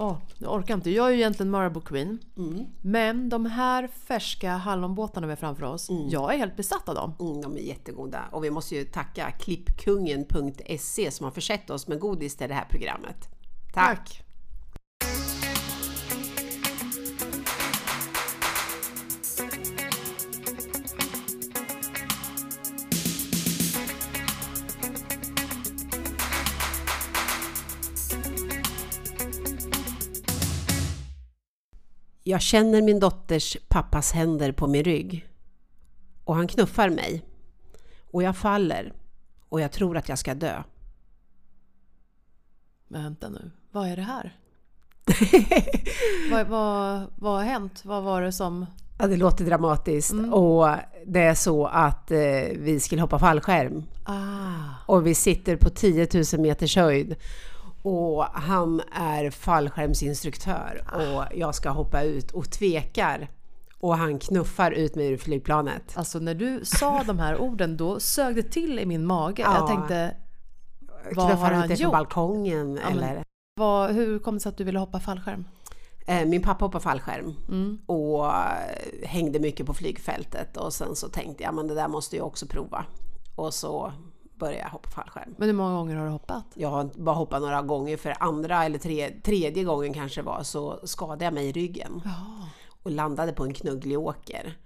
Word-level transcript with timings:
Åh, 0.00 0.16
jag 0.38 0.54
orkar 0.54 0.74
inte. 0.74 0.90
Jag 0.90 1.06
är 1.06 1.10
ju 1.10 1.16
egentligen 1.16 1.50
Marabou 1.50 1.80
Queen. 1.80 2.18
Mm. 2.36 2.66
Men 2.82 3.28
de 3.28 3.46
här 3.46 3.88
färska 3.88 4.50
hallonbåtarna 4.50 5.26
vi 5.26 5.30
har 5.30 5.36
framför 5.36 5.62
oss, 5.62 5.88
jag 6.10 6.34
är 6.34 6.38
helt 6.38 6.56
besatt 6.56 6.88
av 6.88 6.94
dem. 6.94 7.14
Mm, 7.20 7.42
de 7.42 7.56
är 7.56 7.60
jättegoda. 7.60 8.24
Och 8.32 8.44
vi 8.44 8.50
måste 8.50 8.74
ju 8.74 8.84
tacka 8.84 9.30
klippkungen.se 9.30 11.10
som 11.10 11.24
har 11.24 11.30
försett 11.30 11.70
oss 11.70 11.88
med 11.88 12.00
godis 12.00 12.36
till 12.36 12.48
det 12.48 12.54
här 12.54 12.66
programmet. 12.70 13.28
Tack! 13.74 14.27
Jag 32.28 32.42
känner 32.42 32.82
min 32.82 33.00
dotters 33.00 33.56
pappas 33.68 34.12
händer 34.12 34.52
på 34.52 34.66
min 34.66 34.84
rygg. 34.84 35.28
Och 36.24 36.34
han 36.34 36.48
knuffar 36.48 36.90
mig. 36.90 37.22
Och 38.10 38.22
jag 38.22 38.36
faller. 38.36 38.92
Och 39.48 39.60
jag 39.60 39.72
tror 39.72 39.96
att 39.96 40.08
jag 40.08 40.18
ska 40.18 40.34
dö. 40.34 40.62
Men 42.88 43.02
vänta 43.02 43.28
nu, 43.28 43.50
vad 43.70 43.88
är 43.88 43.96
det 43.96 44.02
här? 44.02 44.36
vad, 46.30 46.46
vad, 46.46 47.06
vad 47.16 47.36
har 47.36 47.42
hänt? 47.44 47.84
Vad 47.84 48.02
var 48.02 48.22
det 48.22 48.32
som... 48.32 48.66
Ja, 48.98 49.06
det 49.06 49.16
låter 49.16 49.44
dramatiskt. 49.44 50.12
Och 50.32 50.68
det 51.06 51.20
är 51.20 51.34
så 51.34 51.66
att 51.66 52.10
eh, 52.10 52.18
vi 52.56 52.80
skulle 52.80 53.00
hoppa 53.00 53.18
fallskärm. 53.18 53.84
Ah, 54.04 54.64
Och 54.86 55.06
vi 55.06 55.14
sitter 55.14 55.56
på 55.56 55.70
10 55.70 56.08
000 56.32 56.40
meters 56.40 56.76
höjd. 56.76 57.16
Och 57.82 58.24
han 58.24 58.80
är 58.92 59.30
fallskärmsinstruktör. 59.30 60.84
Och 60.94 61.36
jag 61.38 61.54
ska 61.54 61.70
hoppa 61.70 62.02
ut 62.02 62.30
och 62.30 62.50
tvekar. 62.50 63.28
Och 63.80 63.96
han 63.96 64.18
knuffar 64.18 64.70
ut 64.70 64.94
mig 64.94 65.06
ur 65.12 65.16
flygplanet. 65.16 65.92
alltså 65.96 66.18
när 66.18 66.34
du 66.34 66.64
sa 66.64 67.02
de 67.06 67.18
här 67.18 67.40
orden 67.40 67.76
då 67.76 68.00
sög 68.00 68.34
det 68.36 68.42
till 68.42 68.78
i 68.78 68.86
min 68.86 69.06
mage. 69.06 69.42
Jag 69.42 69.54
Ja. 69.54 69.66
tänkte, 69.68 70.16
vad 71.14 71.24
har 71.26 71.30
Knuffar 71.30 71.50
ut 71.52 71.56
han 71.70 71.74
gjort? 71.76 71.92
balkongen 71.92 72.74
men- 72.74 72.82
eller... 72.98 73.22
Vad, 73.60 73.90
hur 73.90 74.18
kom 74.18 74.34
det 74.34 74.40
sig 74.40 74.50
att 74.50 74.56
du 74.56 74.64
ville 74.64 74.78
hoppa 74.78 75.00
fallskärm? 75.00 75.44
Eh, 76.06 76.24
Min 76.26 76.42
pappa 76.42 76.64
hoppade 76.64 76.82
fallskärm 76.84 77.34
Mm. 77.48 77.78
och 77.86 78.26
eh, 78.26 79.08
hängde 79.08 79.38
mycket 79.40 79.66
på 79.66 79.74
flygfältet 79.74 80.56
och 80.56 80.72
sen 80.72 80.96
så 80.96 81.08
tänkte 81.08 81.42
jag 81.42 81.54
men 81.54 81.66
det 81.68 81.74
där 81.74 81.88
måste 81.88 82.16
jag 82.16 82.26
också 82.26 82.46
prova. 82.46 82.84
Och 83.36 83.54
så 83.54 83.92
började 84.38 84.58
jag 84.58 84.68
hoppa 84.68 84.90
fallskärm. 84.90 85.34
Men 85.38 85.48
hur 85.48 85.54
många 85.54 85.74
gånger 85.76 85.96
har 85.96 86.04
du 86.04 86.10
hoppat? 86.10 86.44
Jag 86.54 86.68
har 86.68 86.90
bara 86.94 87.14
hoppat 87.16 87.42
några 87.42 87.62
gånger 87.62 87.96
för 87.96 88.14
andra 88.20 88.64
eller 88.64 88.78
tre, 88.78 89.10
tredje 89.22 89.64
gången 89.64 89.94
kanske 89.94 90.22
var 90.22 90.42
så 90.42 90.80
skadade 90.84 91.24
jag 91.24 91.34
mig 91.34 91.48
i 91.48 91.52
ryggen 91.52 92.00
Ja. 92.04 92.48
och 92.82 92.90
landade 92.90 93.32
på 93.32 93.44
en 93.44 93.54
knugglig 93.54 93.98
åker. 93.98 94.56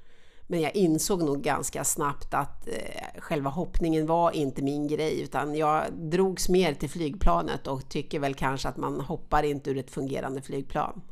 Men 0.47 0.61
jag 0.61 0.77
insåg 0.77 1.23
nog 1.23 1.42
ganska 1.42 1.84
snabbt 1.84 2.34
att 2.34 2.69
eh, 2.69 3.20
själva 3.20 3.51
hoppningen 3.51 4.06
var 4.06 4.31
inte 4.31 4.62
min 4.62 4.89
grej 4.89 5.20
utan 5.23 5.55
jag 5.55 5.83
drogs 5.92 6.48
mer 6.48 6.75
till 6.75 6.91
flygplanet 6.91 7.67
och 7.67 7.89
tycker 7.89 8.19
väl 8.20 8.34
kanske 8.34 8.69
att 8.69 8.77
man 8.77 9.01
hoppar 9.01 9.42
inte 9.42 9.70
ur 9.70 9.79
ett 9.79 9.91
fungerande 9.91 10.42
flygplan. 10.42 11.03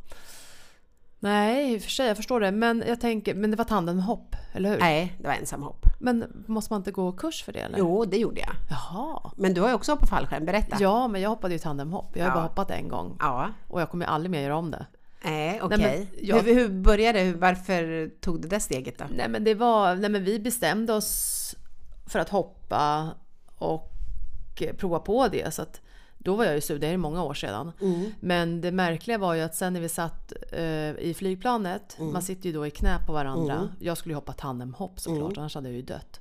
Nej, 1.23 1.75
i 1.75 1.79
och 1.79 1.83
för 1.83 1.91
sig, 1.91 2.07
jag 2.09 2.17
förstår 2.17 2.41
det. 2.41 2.51
Men 2.51 2.85
jag 2.87 3.01
tänker, 3.01 3.35
men 3.35 3.51
det 3.51 3.57
var 3.57 3.65
tandemhopp, 3.65 4.37
eller 4.53 4.71
hur? 4.71 4.79
Nej, 4.79 5.15
det 5.19 5.27
var 5.29 5.35
ensamhopp. 5.35 5.87
Men 5.99 6.45
måste 6.49 6.73
man 6.73 6.81
inte 6.81 6.91
gå 6.91 7.13
kurs 7.13 7.43
för 7.45 7.53
det 7.53 7.59
eller? 7.59 7.79
Jo, 7.79 8.05
det 8.05 8.17
gjorde 8.19 8.41
jag. 8.41 8.51
Jaha. 8.71 9.31
Men 9.37 9.55
du 9.55 9.61
har 9.61 9.69
ju 9.69 9.75
också 9.75 9.93
hoppat 9.93 10.09
fallskärm, 10.09 10.45
berätta. 10.45 10.77
Ja, 10.81 11.09
men 11.09 11.21
jag 11.21 11.31
hoppade 11.31 11.55
ju 11.55 11.59
tandemhopp. 11.59 12.17
Jag 12.17 12.25
har 12.25 12.31
Ja. 12.31 12.35
bara 12.35 12.43
hoppat 12.49 12.71
en 12.71 12.89
gång. 12.89 13.17
Ja. 13.21 13.49
Och 13.69 13.81
jag 13.81 13.91
kommer 13.91 14.07
aldrig 14.07 14.31
mer 14.31 14.41
göra 14.43 14.57
om 14.57 14.71
det. 14.71 14.87
Nej, 15.25 15.61
okej. 15.63 15.79
Men 15.79 16.27
jag- 16.27 16.43
hur, 16.43 16.55
hur 16.55 16.69
började 16.69 17.25
det? 17.25 17.33
Varför 17.33 18.11
tog 18.21 18.43
du 18.43 18.49
det 18.49 18.61
steget 18.61 18.99
då? 18.99 19.05
Nej 19.17 19.29
men 19.29 19.45
det 19.45 19.55
var, 19.55 19.95
nej 19.95 20.11
men 20.11 20.25
vi 20.25 20.41
bestämde 20.41 20.93
oss 20.93 21.55
för 22.07 22.19
att 22.19 22.29
hoppa 22.29 23.09
och 23.59 23.93
prova 24.79 24.99
på 24.99 25.29
det. 25.29 25.55
Så 25.55 25.63
att 25.63 25.81
då 26.23 26.35
var 26.37 26.45
jag 26.45 26.55
ju 26.55 26.61
sug, 26.61 26.81
det 26.81 26.87
är 26.87 26.97
många 26.97 27.23
år 27.23 27.35
sedan. 27.35 27.73
Mm. 27.81 28.11
Men 28.21 28.61
det 28.61 28.73
märkliga 28.73 29.19
var 29.19 29.35
ju 29.35 29.41
att 29.41 29.55
sen 29.55 29.73
när 29.73 29.81
vi 29.81 29.89
satt 29.89 30.33
eh, 30.53 30.91
i 30.99 31.15
flygplanet, 31.19 31.97
Mm. 31.99 32.13
man 32.13 32.23
sitter 32.23 32.47
ju 32.47 32.53
då 32.53 32.67
i 32.67 32.71
knä 32.71 32.99
på 33.07 33.13
varandra. 33.13 33.69
Jag 33.81 33.99
skulle 33.99 34.13
ju 34.13 34.17
hoppa 34.17 34.33
tandemhopp 34.33 35.01
såklart, 35.01 35.31
Mm. 35.33 35.39
annars 35.39 35.55
hade 35.55 35.69
jag 35.69 35.77
ju 35.77 35.83
dött. 35.83 36.21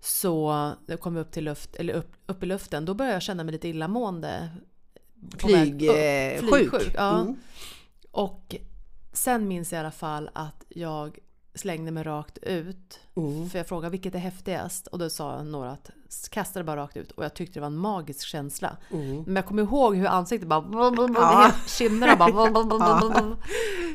Så 0.00 0.52
när 0.52 0.76
jag 0.86 1.00
kom 1.00 1.16
upp, 1.16 1.30
till 1.30 1.44
luft, 1.44 1.76
eller 1.76 1.94
upp, 1.94 2.12
upp 2.26 2.42
i 2.42 2.46
luften, 2.46 2.84
då 2.84 2.94
började 2.94 3.14
jag 3.14 3.22
känna 3.22 3.44
mig 3.44 3.52
lite 3.52 3.68
illamående. 3.68 4.48
Upp. 5.34 5.40
Flygsjuk? 5.42 6.48
Flygsjuk, 6.48 6.94
ja. 6.94 7.20
Mm. 7.20 7.36
Och 8.10 8.56
sen 9.12 9.48
minns 9.48 9.72
jag 9.72 9.78
i 9.78 9.80
alla 9.80 9.90
fall 9.90 10.30
att 10.32 10.64
jag 10.68 11.18
slängde 11.54 11.90
mig 11.90 12.02
rakt 12.02 12.38
ut. 12.38 13.00
Mm. 13.16 13.50
För 13.50 13.58
jag 13.58 13.66
frågade 13.66 13.90
vilket 13.90 14.14
är 14.14 14.18
häftigast? 14.18 14.86
Och 14.86 14.98
då 14.98 15.10
sa 15.10 15.42
några 15.42 15.70
att 15.70 15.90
kasta 16.30 16.58
det 16.58 16.64
bara 16.64 16.76
rakt 16.76 16.96
ut. 16.96 17.10
Och 17.10 17.24
jag 17.24 17.34
tyckte 17.34 17.54
det 17.54 17.60
var 17.60 17.66
en 17.66 17.76
magisk 17.76 18.26
känsla. 18.26 18.76
Mm. 18.92 19.22
Men 19.22 19.36
jag 19.36 19.46
kommer 19.46 19.62
ihåg 19.62 19.96
hur 19.96 20.06
ansiktet 20.06 20.48
bara... 20.48 20.64
Ja. 21.14 21.52
Kinderna 21.66 22.16
bara... 22.16 22.28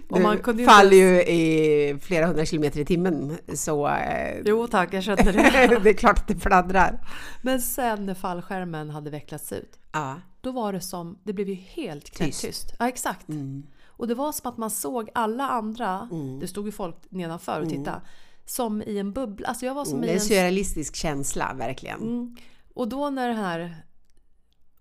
Och 0.09 0.21
man 0.21 0.37
kunde 0.37 0.61
ju 0.61 0.67
faller 0.67 0.97
ju 0.97 1.21
i 1.21 1.99
flera 2.01 2.25
hundra 2.25 2.45
kilometer 2.45 2.79
i 2.79 2.85
timmen 2.85 3.37
så 3.53 3.87
eh, 3.87 4.41
Jo 4.45 4.67
tack, 4.67 4.93
jag 4.93 5.03
kände 5.03 5.31
det. 5.31 5.79
det 5.83 5.89
är 5.89 5.93
klart 5.93 6.19
att 6.19 6.27
det 6.27 6.35
fladdrar. 6.35 7.07
Men 7.41 7.61
sen 7.61 8.05
när 8.05 8.13
fallskärmen 8.13 8.89
hade 8.89 9.09
vecklats 9.09 9.51
ut. 9.51 9.79
Ja. 9.91 10.15
Då 10.41 10.51
var 10.51 10.73
det 10.73 10.81
som... 10.81 11.17
Det 11.23 11.33
blev 11.33 11.49
ju 11.49 11.55
helt 11.55 12.09
knäpptyst. 12.09 12.41
Tyst. 12.41 12.75
Ja 12.79 12.87
exakt. 12.87 13.29
Mm. 13.29 13.63
Och 13.87 14.07
det 14.07 14.15
var 14.15 14.31
som 14.31 14.49
att 14.49 14.57
man 14.57 14.69
såg 14.69 15.09
alla 15.13 15.49
andra, 15.49 16.09
Mm. 16.11 16.39
det 16.39 16.47
stod 16.47 16.65
ju 16.65 16.71
folk 16.71 16.95
nedanför 17.09 17.61
och 17.61 17.69
tittade, 17.69 18.01
som 18.45 18.81
i 18.81 18.97
en 18.97 19.13
bubbla. 19.13 19.47
Alltså 19.47 19.65
jag 19.65 19.73
var 19.73 19.85
som 19.85 20.01
Det 20.01 20.07
i 20.07 20.09
är 20.09 20.13
en... 20.13 20.19
surrealistisk 20.21 20.95
känsla, 20.95 21.53
verkligen. 21.57 22.01
Mm. 22.01 22.35
Och 22.73 22.87
då 22.87 23.09
när 23.09 23.27
den 23.27 23.37
här 23.37 23.75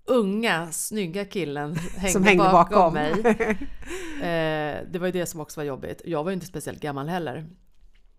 unga, 0.04 0.72
snygga 0.72 1.24
killen 1.24 1.74
hängde, 1.96 2.12
Som 2.12 2.24
hängde 2.24 2.44
bakom, 2.44 2.78
bakom. 2.78 2.94
mig. 2.94 3.58
Eh, 4.22 4.78
det 4.90 4.98
var 4.98 5.06
ju 5.06 5.12
det 5.12 5.26
som 5.26 5.40
också 5.40 5.60
var 5.60 5.64
jobbigt. 5.64 6.02
Jag 6.04 6.24
var 6.24 6.30
ju 6.30 6.34
inte 6.34 6.46
speciellt 6.46 6.80
gammal 6.80 7.08
heller. 7.08 7.46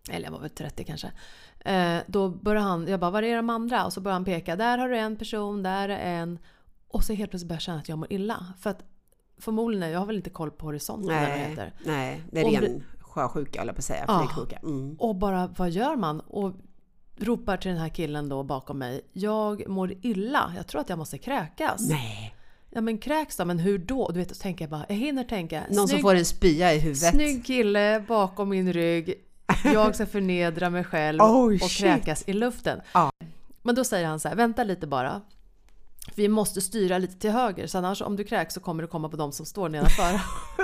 Eller 0.10 0.26
jag 0.26 0.32
var 0.32 0.40
väl 0.40 0.50
30 0.50 0.84
kanske. 0.84 1.12
Eh, 1.60 1.98
då 2.08 2.30
började 2.30 2.66
han, 2.68 2.88
jag 2.88 3.00
bara, 3.00 3.12
var 3.12 3.24
är 3.24 3.36
de 3.36 3.50
andra? 3.50 3.86
Och 3.86 3.94
så 3.94 4.02
började 4.02 4.16
han 4.16 4.26
peka, 4.26 4.56
där 4.56 4.78
har 4.78 4.90
du 4.90 4.98
en 4.98 5.16
person, 5.16 5.64
där 5.64 5.90
är 5.90 5.98
en. 6.22 6.40
Och 6.88 7.04
så 7.04 7.14
helt 7.14 7.32
plötsligt 7.32 7.48
började 7.48 7.56
jag 7.58 7.62
känna 7.62 7.80
att 7.80 7.90
jag 7.90 7.98
mår 7.98 8.14
illa. 8.14 8.46
För 8.60 8.70
att 8.70 8.84
förmodligen, 9.38 9.90
jag 9.90 10.00
har 10.00 10.06
väl 10.06 10.16
inte 10.16 10.30
koll 10.30 10.52
på 10.52 10.66
horisonten 10.66 11.10
eller 11.12 11.22
vad 11.22 11.30
det 11.30 11.36
Nej, 11.42 11.50
heter. 11.50 11.74
nej, 11.86 12.22
det 12.32 12.42
är 12.42 12.62
ren 12.62 12.84
sjösjuka, 13.14 13.66
jag 13.66 13.76
på 13.76 13.80
att 13.80 13.84
säga. 13.86 14.20
Flygsjuka. 14.20 14.58
Mm. 14.64 14.96
Och 15.00 15.16
bara, 15.16 15.48
vad 15.58 15.70
gör 15.70 15.96
man? 15.96 16.20
Och 16.20 16.54
ropar 17.18 17.58
till 17.58 17.72
den 17.72 17.80
här 17.80 17.90
killen 17.90 18.30
då 18.30 18.44
bakom 18.44 18.78
mig. 18.80 19.02
Jag 19.14 19.68
mår 19.68 19.94
illa, 20.02 20.54
jag 20.56 20.68
tror 20.68 20.82
att 20.82 20.90
jag 20.90 20.98
måste 20.98 21.18
kräkas. 21.18 21.90
Nej. 21.90 22.36
Ja 22.70 22.82
men 22.82 22.98
kräks 22.98 23.38
då, 23.38 23.46
men 23.46 23.60
hur 23.60 23.78
då? 23.78 24.10
Du 24.12 24.20
vet, 24.20 24.36
så 24.36 24.42
tänker 24.42 24.66
jag 24.66 24.70
bara, 24.70 24.86
jag 24.90 24.96
hinner 24.96 25.24
tänka. 25.24 25.64
Någon 25.68 25.76
som 25.76 25.88
snygg, 25.88 26.02
får 26.02 26.16
en 26.16 26.26
spya 26.26 26.74
i 26.74 26.80
huvudet. 26.80 27.14
snygg 27.14 27.46
kille 27.46 28.04
bakom 28.08 28.50
min 28.50 28.74
rygg. 28.74 29.14
Jag 29.64 29.96
ska 29.96 30.06
förnedra 30.06 30.70
mig 30.70 30.84
själv 30.84 31.22
Oh, 31.22 31.54
och 31.54 31.60
shit. 31.60 31.78
kräkas 31.78 32.24
i 32.28 32.34
luften. 32.34 32.82
Ja. 32.94 33.12
Men 33.62 33.76
då 33.76 33.84
säger 33.84 34.08
han 34.08 34.20
så 34.20 34.28
här, 34.28 34.36
vänta 34.36 34.64
lite 34.64 34.88
bara. 34.88 35.22
Vi 36.16 36.28
måste 36.28 36.62
styra 36.62 36.98
lite 36.98 37.20
till 37.20 37.32
höger, 37.32 37.68
så 37.68 37.78
annars 37.78 38.02
om 38.02 38.16
du 38.16 38.24
kräks 38.24 38.54
så 38.54 38.60
kommer 38.60 38.84
du 38.84 38.88
komma 38.88 39.10
på 39.10 39.18
de 39.18 39.32
som 39.32 39.46
står 39.46 39.70
nedanför. 39.70 40.22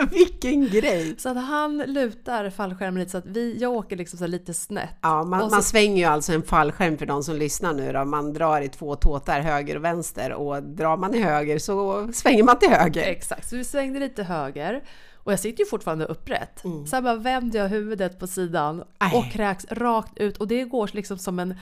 Vilken 0.11 0.67
grej! 0.67 1.15
så 1.19 1.29
att 1.29 1.37
han 1.45 1.77
lutar 1.77 2.49
fallskärmen 2.49 2.99
lite 2.99 3.11
så 3.11 3.17
att 3.17 3.25
vi, 3.25 3.57
jag 3.61 3.71
åker 3.73 3.95
liksom 3.97 4.19
så 4.19 4.27
lite 4.27 4.53
snett. 4.53 4.89
Ja, 5.01 5.23
man, 5.23 5.39
så- 5.49 5.55
man 5.55 5.63
svänger 5.63 5.97
ju 5.97 6.03
alltså 6.03 6.33
en 6.33 6.43
fallskärm 6.43 6.97
för 6.97 7.05
de 7.05 7.23
som 7.23 7.35
lyssnar 7.35 7.73
nu 7.73 7.93
då. 7.93 8.05
Man 8.05 8.33
drar 8.33 8.61
i 8.61 8.69
två 8.69 8.95
tåtar, 8.95 9.39
höger 9.41 9.75
och 9.75 9.83
vänster. 9.83 10.33
Och 10.33 10.63
drar 10.63 10.97
man 10.97 11.15
i 11.15 11.21
höger 11.21 11.59
så 11.59 12.09
svänger 12.13 12.43
man 12.43 12.59
till 12.59 12.69
höger. 12.69 13.03
Exakt, 13.03 13.49
så 13.49 13.55
vi 13.55 13.63
svängde 13.63 13.99
lite 13.99 14.23
höger. 14.23 14.83
Och 15.15 15.31
jag 15.31 15.39
sitter 15.39 15.59
ju 15.63 15.69
fortfarande 15.69 16.05
upprätt. 16.05 16.63
Sen 16.89 17.03
bara 17.03 17.15
vänder 17.15 17.59
jag 17.59 17.69
huvudet 17.69 18.19
på 18.19 18.27
sidan 18.27 18.75
Mm. 18.75 18.87
Aj. 18.97 19.17
och 19.17 19.31
kräks 19.31 19.65
rakt 19.71 20.17
ut. 20.17 20.37
Och 20.37 20.47
det 20.47 20.63
går 20.63 20.89
liksom 20.93 21.17
som 21.17 21.39
en 21.39 21.55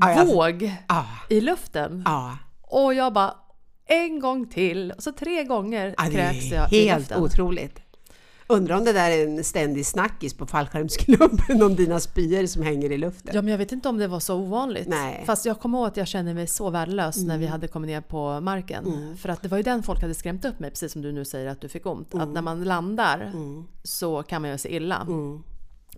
Aj, 0.00 0.14
alltså. 0.14 0.34
våg 0.36 0.72
Ja, 0.88 1.06
i 1.30 1.40
luften. 1.40 2.02
ja. 2.06 2.36
Och 2.70 2.94
jag 2.94 3.12
bara 3.12 3.34
en 3.86 4.20
gång 4.20 4.46
till. 4.48 4.92
Och 4.96 5.02
så 5.02 5.12
tre 5.12 5.44
gånger 5.44 5.94
ja 5.98 6.04
kräks 6.04 6.50
jag 6.52 6.72
i 6.72 6.88
helt 6.88 6.98
luften. 7.00 7.22
otroligt. 7.22 7.78
Undrar 8.50 8.76
om 8.76 8.84
det 8.84 8.92
där 8.92 9.10
är 9.10 9.24
en 9.26 9.44
ständig 9.44 9.86
snackis 9.86 10.34
på 10.34 10.46
fallskärmsklubben 10.46 11.62
om 11.62 11.74
dina 11.76 12.00
spyor 12.00 12.46
som 12.46 12.62
hänger 12.62 12.92
i 12.92 12.98
luften. 12.98 13.34
Ja, 13.34 13.42
men 13.42 13.50
jag 13.50 13.58
vet 13.58 13.72
inte 13.72 13.88
om 13.88 13.98
det 13.98 14.08
var 14.08 14.20
så 14.20 14.34
ovanligt. 14.36 14.88
Nej. 14.88 15.14
Mm. 15.14 15.26
Fast 15.26 15.44
jag 15.46 15.60
kommer 15.60 15.78
ihåg 15.78 15.86
att 15.86 15.96
jag 15.96 16.06
kände 16.08 16.34
mig 16.34 16.46
så 16.46 16.70
värdelös 16.70 17.16
när 17.16 17.38
vi 17.38 17.46
hade 17.46 17.68
kommit 17.68 17.88
ner 17.88 18.00
på 18.00 18.40
marken. 18.40 19.16
För 19.20 19.28
att 19.28 19.42
det 19.42 19.48
var 19.48 19.56
ju 19.56 19.62
den 19.62 19.82
folk 19.82 20.00
hade 20.00 20.14
skrämt 20.14 20.44
upp 20.44 20.58
mig, 20.60 20.70
precis 20.70 20.92
som 20.92 21.02
du 21.02 21.12
nu 21.12 21.24
säger 21.24 21.46
att 21.46 21.60
du 21.60 21.68
fick 21.68 21.86
ont. 21.86 22.14
Att 22.14 22.28
när 22.28 22.42
man 22.42 22.64
landar 22.64 23.20
Mm. 23.34 23.64
så 23.82 24.22
kan 24.22 24.42
man 24.42 24.48
göra 24.48 24.58
sig 24.58 24.72
illa. 24.74 25.06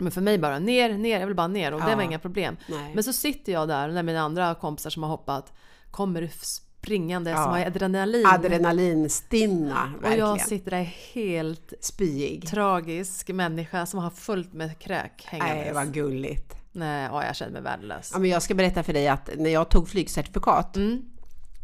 Men 0.01 0.11
för 0.11 0.21
mig 0.21 0.37
bara 0.37 0.59
ner, 0.59 0.93
ner, 0.97 1.19
jag 1.19 1.27
vill 1.27 1.35
bara 1.35 1.47
ner 1.47 1.73
och 1.73 1.81
det 1.81 1.89
Ja. 1.89 1.95
var 1.95 2.03
inga 2.03 2.19
problem. 2.19 2.57
Nej. 2.69 2.91
Men 2.95 3.03
så 3.03 3.13
sitter 3.13 3.51
jag 3.51 3.67
där 3.67 3.87
när 3.87 4.03
mina 4.03 4.21
andra 4.21 4.55
kompisar 4.55 4.89
som 4.89 5.03
har 5.03 5.09
hoppat 5.09 5.53
kommer 5.91 6.29
springande, 6.41 7.29
Ja. 7.31 7.43
som 7.43 7.51
har 7.51 7.59
adrenalin. 7.65 8.25
Adrenalinstinna, 8.27 9.93
och 9.97 10.03
verkligen. 10.03 10.27
jag 10.27 10.41
sitter 10.41 10.71
där 10.71 10.83
helt 11.13 11.73
Spyig. 11.81 12.47
tragisk 12.47 13.29
människa 13.29 13.85
som 13.85 13.99
har 13.99 14.09
fullt 14.09 14.53
med 14.53 14.79
kräk 14.79 15.25
hängandes. 15.25 15.55
Nej, 15.65 15.73
vad 15.73 15.93
gulligt. 15.93 16.55
Nej, 16.71 17.07
ja, 17.11 17.25
jag 17.25 17.35
känner 17.35 17.51
mig 17.51 17.61
värdelös. 17.61 18.09
Ja, 18.13 18.19
men 18.19 18.29
jag 18.29 18.41
ska 18.41 18.53
berätta 18.53 18.83
för 18.83 18.93
dig 18.93 19.07
att 19.07 19.29
när 19.37 19.49
jag 19.49 19.69
tog 19.69 19.89
flygcertifikat 19.89 20.75
Mm. 20.77 21.01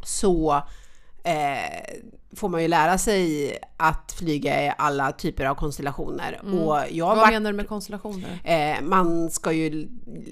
så 0.03 0.63
eh, 1.27 2.01
får 2.35 2.49
man 2.49 2.61
ju 2.61 2.67
lära 2.67 2.97
sig 2.97 3.57
att 3.77 4.11
flyga 4.11 4.65
i 4.65 4.73
alla 4.77 5.11
typer 5.11 5.45
av 5.45 5.55
konstellationer. 5.55 6.41
Och 6.43 6.77
jag 6.91 7.05
Vad 7.05 7.17
varit 7.17 7.33
menar 7.33 7.51
du 7.51 7.57
med 7.57 7.67
konstellationer? 7.67 8.39
Eh, 8.43 8.81
man 8.81 9.29
ska 9.31 9.51
ju 9.51 9.87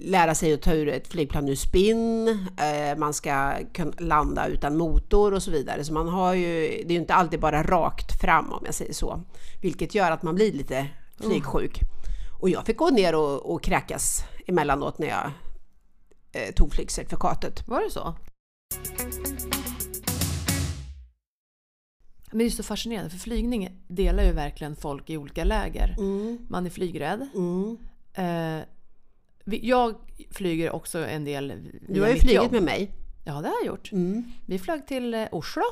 lära 0.06 0.36
sig 0.36 0.54
att 0.54 0.62
ta 0.62 0.74
ur 0.74 0.88
ett 0.88 1.08
flygplan 1.08 1.50
ur 1.50 1.56
spinn, 1.56 2.28
eh, 2.58 2.98
man 2.98 3.14
ska 3.14 3.54
kunna 3.74 3.92
landa 3.98 4.48
utan 4.48 4.78
motor 4.78 5.34
och 5.34 5.44
så 5.44 5.52
vidare. 5.52 5.84
Så 5.84 5.94
man 5.94 6.08
har 6.08 6.34
ju, 6.34 6.62
det 6.62 6.88
är 6.88 6.92
ju 6.92 7.00
inte 7.00 7.14
alltid 7.14 7.40
bara 7.40 7.64
rakt 7.64 8.22
fram 8.22 8.54
om 8.54 8.62
jag 8.66 8.74
säger 8.74 8.94
så. 8.94 9.22
Vilket 9.62 9.96
gör 9.96 10.12
att 10.12 10.24
man 10.24 10.36
blir 10.36 10.52
lite 10.52 10.88
flygsjuk. 11.20 11.80
Och 12.42 12.50
jag 12.50 12.66
fick 12.66 12.78
gå 12.78 12.90
ner 12.90 13.16
och, 13.16 13.54
och 13.54 13.64
kräkas 13.64 14.24
emellanåt 14.48 15.00
när 15.00 15.08
jag 15.08 15.32
eh, 16.32 16.54
tog 16.54 16.74
flygcertifikatet. 16.74 17.68
Var 17.68 17.82
det 17.82 17.90
så? 17.90 18.16
Men 22.36 22.40
det 22.40 22.46
är 22.46 22.50
så 22.50 22.64
fascinerande 22.64 23.10
för 23.10 23.18
flygning 23.18 23.70
delar 23.88 24.24
ju 24.24 24.32
verkligen 24.32 24.76
folk 24.76 25.10
i 25.10 25.18
olika 25.18 25.44
läger. 25.44 25.96
Mm, 26.00 26.38
Man 26.50 26.66
är 26.66 26.70
flygrädd. 26.70 27.28
mm. 27.36 27.78
Eh, 28.14 28.64
jag 29.62 29.96
flyger 30.32 30.72
också 30.72 31.06
en 31.06 31.26
del 31.26 31.54
Du 31.90 32.02
har 32.02 32.08
ju 32.10 32.16
flugit 32.16 32.36
jobb. 32.36 32.52
med 32.52 32.64
mig. 32.64 32.92
Ja, 33.26 33.34
det 33.34 33.48
har 33.48 33.56
jag 33.62 33.66
gjort. 33.66 33.92
Mm. 33.92 34.24
Vi 34.46 34.60
flög 34.60 34.88
till 34.88 35.14
eh, 35.14 35.26
Oslo. 35.32 35.64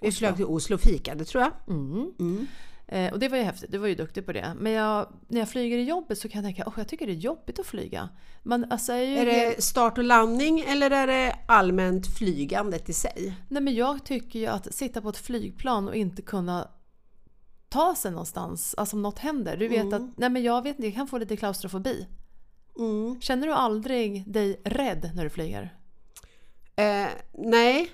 Vi 0.00 0.12
flög 0.12 0.36
till 0.36 0.44
Oslo 0.44 0.74
och 0.74 0.80
fikade 0.80 1.24
tror 1.24 1.42
jag. 1.42 1.52
Mm. 1.68 2.12
Mm. 2.20 2.46
Eh, 2.92 3.12
och 3.12 3.18
det 3.18 3.28
var 3.28 3.38
ju 3.38 3.44
häftigt, 3.44 3.72
du 3.72 3.78
var 3.78 3.88
ju 3.88 3.94
duktig 3.94 4.26
på 4.26 4.32
det. 4.32 4.56
Men 4.58 4.72
jag, 4.72 5.06
när 5.28 5.38
jag 5.38 5.48
flyger 5.48 5.78
i 5.78 5.82
jobbet 5.82 6.18
så 6.18 6.28
kan 6.28 6.44
jag 6.44 6.54
tänka, 6.54 6.70
oh, 6.70 6.74
jag 6.76 6.88
tycker 6.88 7.06
det 7.06 7.12
är 7.12 7.16
jobbigt 7.16 7.58
att 7.58 7.66
flyga. 7.66 8.08
Man, 8.42 8.66
alltså, 8.70 8.92
är 8.92 9.16
Är 9.16 9.26
det 9.26 9.62
start 9.62 9.98
och 9.98 10.04
landning 10.04 10.60
eller 10.60 10.90
är 10.90 11.06
det 11.06 11.38
allmänt 11.46 12.06
flygandet 12.18 12.88
i 12.88 12.92
sig? 12.92 13.34
Nej 13.48 13.62
men 13.62 13.74
jag 13.74 14.04
tycker 14.04 14.38
ju 14.38 14.46
att 14.46 14.74
sitta 14.74 15.00
på 15.00 15.08
ett 15.08 15.16
flygplan 15.16 15.88
och 15.88 15.96
inte 15.96 16.22
kunna 16.22 16.68
ta 17.68 17.94
sig 17.94 18.10
någonstans, 18.10 18.74
alltså 18.78 18.96
om 18.96 19.02
något 19.02 19.18
händer. 19.18 19.56
Du 19.56 19.68
vet 19.68 19.80
Mm. 19.84 19.94
att, 19.94 20.18
nej 20.18 20.30
men 20.30 20.42
jag 20.42 20.62
vet 20.62 20.76
inte, 20.76 20.86
jag 20.86 20.94
kan 20.94 21.06
få 21.08 21.18
lite 21.18 21.36
klaustrofobi. 21.36 22.06
Mm. 22.78 23.20
Känner 23.20 23.46
du 23.46 23.52
aldrig 23.52 24.32
dig 24.32 24.60
rädd 24.64 25.10
när 25.14 25.24
du 25.24 25.30
flyger? 25.30 25.76
Eh, 26.76 27.08
nej, 27.32 27.90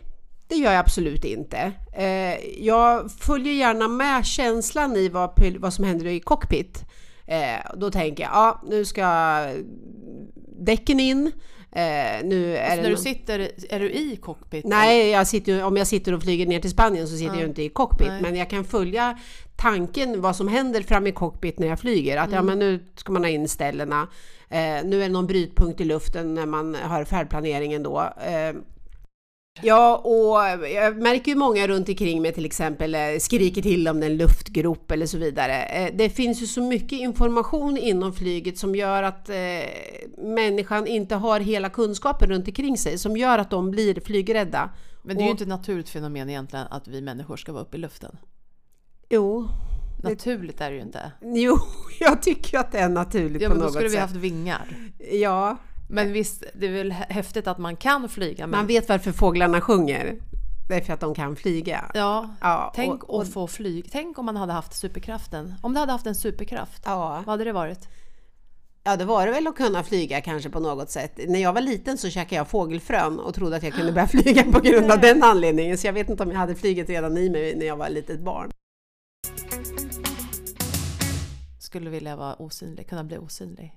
det 0.49 0.55
gör 0.55 0.73
jag 0.73 0.81
absolut 0.81 1.25
inte. 1.25 1.73
Eh, 1.93 2.65
jag 2.65 3.11
följer 3.13 3.53
gärna 3.53 3.89
med 3.89 4.27
känslan 4.27 4.97
i 4.97 5.09
vad, 5.09 5.31
vad 5.59 5.73
som 5.73 5.85
händer 5.85 6.07
i 6.07 6.21
cockpit. 6.21 6.85
Eh, 7.27 7.77
då 7.77 7.91
tänker 7.91 8.23
jag, 8.23 8.33
ja 8.33 8.63
nu 8.69 8.85
ska 8.85 9.37
däcken 10.61 11.01
in. 11.01 11.33
Eh, 11.73 12.25
nu 12.25 12.57
är 12.57 12.63
Alltså 12.65 12.77
det 12.77 12.83
när 12.83 12.89
du 12.89 12.95
nå- 12.95 12.97
sitter, 12.97 13.51
är 13.71 13.81
du 13.81 13.91
i 13.91 14.17
cockpit? 14.17 14.65
Nej, 14.65 15.11
jag 15.11 15.27
sitter, 15.27 15.65
om 15.65 15.77
jag 15.77 15.87
sitter 15.87 16.15
och 16.15 16.23
flyger 16.23 16.47
ner 16.47 16.61
till 16.61 16.71
Spanien 16.71 17.09
så 17.09 17.17
sitter 17.17 17.35
Ja. 17.35 17.41
jag 17.41 17.49
inte 17.51 17.63
i 17.63 17.69
cockpit. 17.69 18.09
Nej. 18.09 18.23
Men 18.23 18.37
jag 18.37 18.51
kan 18.51 18.65
följa 18.65 19.19
tanken 19.57 20.21
vad 20.21 20.37
som 20.37 20.49
händer 20.49 20.83
fram 20.83 21.07
i 21.07 21.13
cockpit 21.13 21.59
när 21.59 21.67
jag 21.67 21.81
flyger. 21.81 22.17
Att 22.17 22.33
ja, 22.33 22.43
men 22.43 22.59
nu 22.59 22.85
ska 22.95 23.13
man 23.13 23.23
ha 23.25 23.29
in 23.31 23.49
ställena. 23.49 24.09
Eh, 24.49 24.59
nu 24.85 24.97
är 24.97 25.01
det 25.01 25.09
någon 25.09 25.27
brytpunkt 25.27 25.81
i 25.81 25.85
luften 25.85 26.35
när 26.35 26.47
man 26.47 26.75
har 26.83 27.05
färdplaneringen 27.05 27.83
då. 27.83 28.01
Eh, 28.01 28.55
Ja, 29.63 29.97
och 29.97 30.69
jag 30.69 30.97
märker 31.03 31.33
ju 31.33 31.35
många 31.37 31.67
runt 31.69 31.89
omkring 31.89 32.23
mig 32.23 32.33
till 32.33 32.45
exempel 32.47 32.95
eh, 32.95 33.01
skriker 33.21 33.63
till 33.63 33.89
om 33.89 34.01
det 34.01 34.07
är 34.07 34.11
en 34.11 34.17
luftgrop 34.17 34.91
eller 34.91 35.07
så 35.07 35.19
vidare. 35.19 35.63
Eh, 35.65 35.95
Det 35.97 36.11
finns 36.11 36.43
ju 36.43 36.47
så 36.47 36.63
mycket 36.63 36.93
information 36.99 37.77
inom 37.77 38.13
flyget 38.13 38.59
som 38.59 38.75
gör 38.75 39.03
att 39.03 39.29
eh, 39.29 39.35
människan 40.19 40.87
inte 40.87 41.15
har 41.15 41.41
hela 41.41 41.71
kunskapen 41.71 42.29
runt 42.29 42.49
omkring 42.49 42.79
sig 42.79 42.99
som 42.99 43.17
gör 43.17 43.39
att 43.39 43.51
de 43.51 43.71
blir 43.71 44.01
flygrädda. 44.01 44.71
Men 45.03 45.17
det 45.17 45.23
är 45.23 45.25
ju 45.25 45.31
inte 45.31 45.45
ett 45.45 45.49
naturligt 45.49 45.89
fenomen 45.89 46.31
egentligen 46.31 46.67
att 46.71 46.89
vi 46.89 47.01
människor 47.01 47.37
ska 47.37 47.53
vara 47.53 47.63
uppe 47.63 47.77
i 47.77 47.81
luften. 47.81 48.17
Jo, 49.11 49.49
Naturligt 50.03 50.61
är 50.61 50.71
det 50.71 50.77
ju 50.77 50.83
inte. 50.83 51.13
jo, 51.23 51.59
jag 52.01 52.23
tycker 52.23 52.59
att 52.59 52.73
det 52.73 52.79
är 52.79 52.89
naturligt 52.89 53.43
Ja 53.43 53.49
på 53.49 53.55
men 53.55 53.59
då 53.59 53.65
något 53.65 53.73
skulle 53.75 53.89
vi 53.89 53.95
sätt. 53.95 54.01
haft 54.01 54.15
vingar. 54.17 54.77
Ja, 55.13 55.57
Men 55.91 56.13
visst, 56.13 56.45
det 56.55 56.67
är 56.67 56.71
väl 56.73 56.93
hä- 56.93 57.07
häftigt 57.13 57.47
att 57.47 57.59
man 57.59 57.77
kan 57.77 58.09
flyga. 58.09 58.47
Men, 58.47 58.59
man 58.59 58.67
vet 58.67 58.89
varför 58.89 59.13
fåglarna 59.13 59.61
sjunger. 59.61 60.17
Det 60.69 60.75
är 60.75 60.81
för 60.81 60.93
att 60.93 61.01
de 61.01 61.15
kan 61.15 61.37
flyga. 61.37 61.91
ja, 61.95 62.29
Ja, 62.41 62.73
tänk 62.75 63.05
och- 63.05 63.21
och- 63.21 63.29
få 63.33 63.47
flyg. 63.47 63.89
Tänk 63.93 64.19
om 64.19 64.27
man 64.27 64.37
hade 64.37 64.53
haft 64.53 64.75
superkraften. 64.75 65.55
Om 65.63 65.73
du 65.75 65.81
hade 65.81 65.93
haft 65.93 66.07
en 66.07 66.15
superkraft, 66.15 66.83
Ja. 66.85 67.09
vad 67.27 67.27
hade 67.33 67.45
det 67.45 67.53
varit? 67.53 67.89
Ja, 68.85 68.97
det 68.97 69.05
var 69.05 69.27
det 69.27 69.33
väl 69.33 69.47
att 69.47 69.57
kunna 69.57 69.83
flyga 69.83 70.21
kanske 70.21 70.51
på 70.51 70.61
något 70.61 70.91
sätt. 70.91 71.19
När 71.29 71.39
jag 71.39 71.53
var 71.53 71.61
liten 71.61 71.99
så 71.99 72.11
käkade 72.11 72.35
jag 72.37 72.49
fågelfrön 72.49 73.19
och 73.19 73.35
trodde 73.35 73.57
att 73.57 73.63
jag 73.63 73.73
kunde 73.73 73.93
börja 73.93 74.07
flyga 74.09 74.43
på 74.53 74.61
grund 74.61 74.93
av 74.93 75.01
den 75.01 75.23
anledningen. 75.23 75.79
Så 75.79 75.87
jag 75.87 75.93
vet 75.93 76.11
inte 76.11 76.23
om 76.23 76.31
jag 76.31 76.39
hade 76.39 76.55
flyget 76.55 76.89
redan 76.89 77.17
i 77.19 77.31
mig 77.31 77.57
när 77.57 77.67
jag 77.67 77.77
var 77.77 77.89
litet 77.89 78.21
barn. 78.21 78.51
Skulle 81.61 81.91
vilja 81.91 82.17
vara 82.17 82.35
osynlig, 82.43 82.89
kunna 82.89 83.05
bli 83.05 83.19
osynlig. 83.19 83.75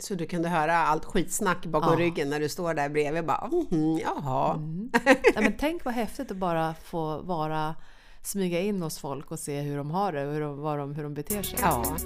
Så 0.00 0.14
du 0.14 0.26
kunde 0.26 0.48
höra 0.48 0.76
allt 0.76 1.04
skitsnack 1.04 1.66
bakom 1.66 1.92
Ja. 1.92 1.98
ryggen 1.98 2.30
när 2.30 2.40
du 2.40 2.48
står 2.48 2.74
där 2.74 2.88
bredvid. 2.88 3.26
Bara, 3.26 3.48
mhm, 3.52 3.98
jaha. 3.98 4.54
Mm. 4.54 4.90
ja, 5.34 5.40
men 5.40 5.56
tänk 5.58 5.84
vad 5.84 5.94
häftigt 5.94 6.30
att 6.30 6.36
bara 6.36 6.74
få 6.74 7.22
vara, 7.22 7.74
smyga 8.22 8.60
in 8.60 8.82
hos 8.82 8.98
folk 8.98 9.30
och 9.30 9.38
se 9.38 9.60
hur 9.60 9.76
de 9.76 9.90
har 9.90 10.12
det 10.12 10.26
och 10.26 10.32
hur 10.32 10.40
de, 10.40 10.60
vad 10.60 10.78
de, 10.78 10.94
hur 10.94 11.02
de 11.02 11.14
beter 11.14 11.42
sig. 11.42 11.58
Ja. 11.62 11.96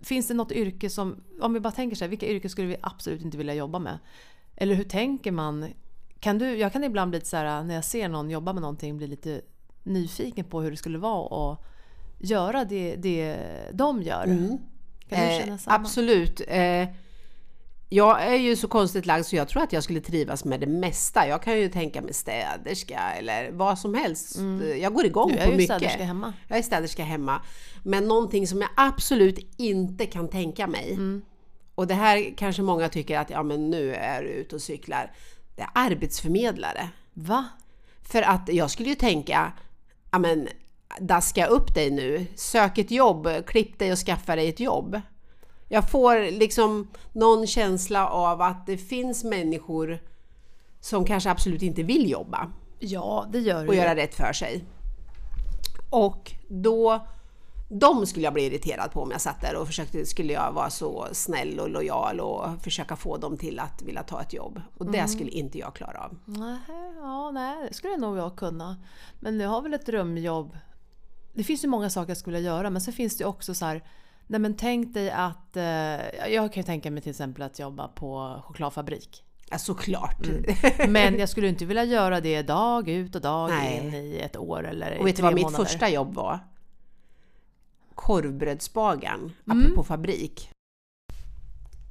Finns 0.00 0.28
det 0.28 0.34
något 0.34 0.52
yrke 0.52 0.90
som, 0.90 1.24
om 1.40 1.54
vi 1.54 1.60
bara 1.60 1.72
tänker 1.72 1.96
så 1.96 2.04
här, 2.04 2.08
vilka 2.10 2.26
yrken 2.26 2.50
skulle 2.50 2.68
vi 2.68 2.76
absolut 2.80 3.22
inte 3.22 3.38
vilja 3.38 3.54
jobba 3.54 3.78
med? 3.78 3.98
Eller 4.56 4.74
hur 4.74 4.84
tänker 4.84 5.32
man? 5.32 5.66
Kan 6.20 6.38
du, 6.38 6.56
jag 6.56 6.72
kan 6.72 6.84
ibland 6.84 7.10
bli 7.10 7.18
lite 7.18 7.28
så 7.30 7.36
här, 7.36 7.64
när 7.64 7.74
jag 7.74 7.84
ser 7.84 8.08
någon 8.08 8.30
jobba 8.30 8.52
med 8.52 8.60
någonting, 8.62 8.96
bli 8.96 9.06
lite 9.06 9.40
nyfiken 9.82 10.44
på 10.44 10.60
hur 10.60 10.70
det 10.70 10.76
skulle 10.76 10.98
vara 10.98 11.52
att 11.52 11.58
göra 12.18 12.64
det, 12.64 12.96
det 12.96 13.36
de 13.72 14.02
gör. 14.02 14.24
Mm. 14.24 14.58
Kan 15.10 15.18
du 15.20 15.24
Eh, 15.34 15.38
känna 15.44 15.58
samma? 15.58 15.76
absolut. 15.76 16.40
Eh, 16.48 16.88
jag 17.92 18.22
är 18.26 18.34
ju 18.34 18.56
så 18.56 18.68
konstigt 18.68 19.06
lagd 19.06 19.26
så 19.26 19.36
jag 19.36 19.48
tror 19.48 19.62
att 19.62 19.72
jag 19.72 19.82
skulle 19.84 20.00
trivas 20.00 20.44
med 20.44 20.60
det 20.60 20.66
mesta. 20.66 21.28
Jag 21.28 21.42
kan 21.42 21.58
ju 21.58 21.68
tänka 21.68 22.02
mig 22.02 22.14
städerska 22.14 23.00
eller 23.18 23.50
vad 23.52 23.78
som 23.78 23.94
helst. 23.94 24.36
Jag 24.80 24.94
går 24.94 25.04
igång 25.06 25.30
Mm. 25.30 25.36
Du 25.36 25.42
är 25.42 25.46
på 25.46 25.52
ju 25.52 25.56
mycket. 25.56 25.76
städerska 25.76 26.04
hemma. 26.04 26.32
Jag 26.48 26.58
är 26.58 26.62
städerska 26.62 27.04
hemma. 27.04 27.42
Men 27.82 28.08
någonting 28.08 28.46
som 28.46 28.60
jag 28.60 28.70
absolut 28.76 29.54
inte 29.56 30.06
kan 30.06 30.28
tänka 30.28 30.66
mig. 30.66 30.92
Mm. 30.92 31.22
Och 31.74 31.86
det 31.86 31.94
här 31.94 32.34
kanske 32.36 32.62
många 32.62 32.88
tycker 32.88 33.18
att 33.18 33.30
ja 33.30 33.42
men 33.42 33.70
nu 33.70 33.94
är 33.94 34.22
du 34.22 34.28
ute 34.28 34.54
och 34.54 34.62
cyklar. 34.62 35.12
Det 35.56 35.62
är 35.62 35.68
arbetsförmedlare. 35.74 36.88
Va? 37.14 37.44
För 38.02 38.22
att 38.22 38.48
jag 38.52 38.70
skulle 38.70 38.88
ju 38.88 38.94
tänka, 38.94 39.52
ja 40.10 40.18
men 40.18 40.48
daska 41.00 41.46
upp 41.46 41.74
dig 41.74 41.90
nu, 41.90 42.26
sök 42.34 42.78
ett 42.78 42.90
jobb, 42.90 43.28
klipp 43.46 43.78
dig 43.78 43.92
och 43.92 43.98
skaffa 43.98 44.36
dig 44.36 44.48
ett 44.48 44.60
jobb. 44.60 45.00
Jag 45.68 45.90
får 45.90 46.30
liksom 46.30 46.88
någon 47.12 47.46
känsla 47.46 48.08
av 48.08 48.42
att 48.42 48.66
det 48.66 48.76
finns 48.76 49.24
människor 49.24 49.98
som 50.80 51.04
kanske 51.04 51.30
absolut 51.30 51.62
inte 51.62 51.82
vill 51.82 52.10
jobba 52.10 52.52
Ja, 52.78 53.26
det 53.32 53.38
gör 53.38 53.66
och 53.66 53.72
du. 53.72 53.78
göra 53.78 53.96
rätt 53.96 54.14
för 54.14 54.32
sig. 54.32 54.64
Och 55.90 56.32
då, 56.48 57.06
de 57.68 58.06
skulle 58.06 58.24
jag 58.24 58.32
bli 58.32 58.46
irriterad 58.46 58.92
på 58.92 59.02
om 59.02 59.10
jag 59.10 59.20
satt 59.20 59.40
där 59.40 59.56
och 59.56 59.66
försökte, 59.66 60.06
skulle 60.06 60.32
jag 60.32 60.52
vara 60.52 60.70
så 60.70 61.06
snäll 61.12 61.60
och 61.60 61.70
lojal 61.70 62.20
och 62.20 62.62
försöka 62.62 62.96
få 62.96 63.16
dem 63.16 63.36
till 63.36 63.58
att 63.58 63.82
vilja 63.82 64.02
ta 64.02 64.22
ett 64.22 64.32
jobb. 64.32 64.60
Och 64.78 64.92
det 64.92 65.08
skulle 65.08 65.30
inte 65.30 65.58
jag 65.58 65.74
klara 65.74 65.98
av. 66.04 66.16
Nej, 66.24 66.58
ja, 67.00 67.30
nej, 67.30 67.66
det 67.68 67.74
skulle 67.74 67.96
nog 67.96 68.18
jag 68.18 68.36
kunna. 68.36 68.76
Men 69.20 69.40
jag 69.40 69.50
har 69.50 69.62
väl 69.62 69.74
ett 69.74 69.86
drömjobb. 69.86 70.56
Det 71.32 71.44
finns 71.44 71.64
ju 71.64 71.68
många 71.68 71.90
saker 71.90 72.10
jag 72.10 72.16
skulle 72.16 72.36
vilja 72.36 72.50
göra 72.52 72.70
men 72.70 72.80
så 72.82 72.92
finns 72.92 73.16
det 73.16 73.22
ju 73.22 73.28
också 73.28 73.54
så 73.54 73.64
här 73.64 73.84
Nej 74.26 74.40
men 74.40 74.56
tänk 74.56 74.94
dig 74.94 75.10
att, 75.10 75.56
eh, 75.56 75.62
jag 76.32 76.52
kan 76.52 76.60
ju 76.60 76.62
tänka 76.62 76.90
mig 76.90 77.02
till 77.02 77.10
exempel 77.10 77.42
att 77.42 77.58
jobba 77.58 77.88
på 77.88 78.40
chokladfabrik. 78.46 79.24
Ja, 79.50 79.58
såklart. 79.58 80.26
Men 80.88 81.18
jag 81.18 81.28
skulle 81.28 81.48
inte 81.48 81.64
vilja 81.64 81.84
göra 81.84 82.20
det 82.20 82.42
dag 82.42 82.88
ut 82.88 83.14
och 83.14 83.20
dag 83.20 83.50
Nej. 83.50 83.78
in 83.78 83.94
i 83.94 84.18
ett 84.18 84.36
år 84.36 84.66
eller 84.68 84.98
Och 84.98 85.06
vet 85.06 85.16
du 85.16 85.22
vad 85.22 85.34
mitt 85.34 85.42
månader. 85.44 85.64
första 85.64 85.88
jobb 85.88 86.14
var? 86.14 86.38
Korvbrödsbagaren, 87.94 89.32
Mm. 89.46 89.64
apropå 89.64 89.82
fabrik. 89.84 90.50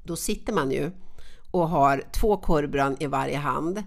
Då 0.03 0.15
sitter 0.15 0.53
man 0.53 0.71
ju 0.71 0.91
och 1.51 1.69
har 1.69 2.03
två 2.11 2.37
korvbröd 2.37 2.95
i 2.99 3.05
varje 3.07 3.37
hand. 3.37 3.83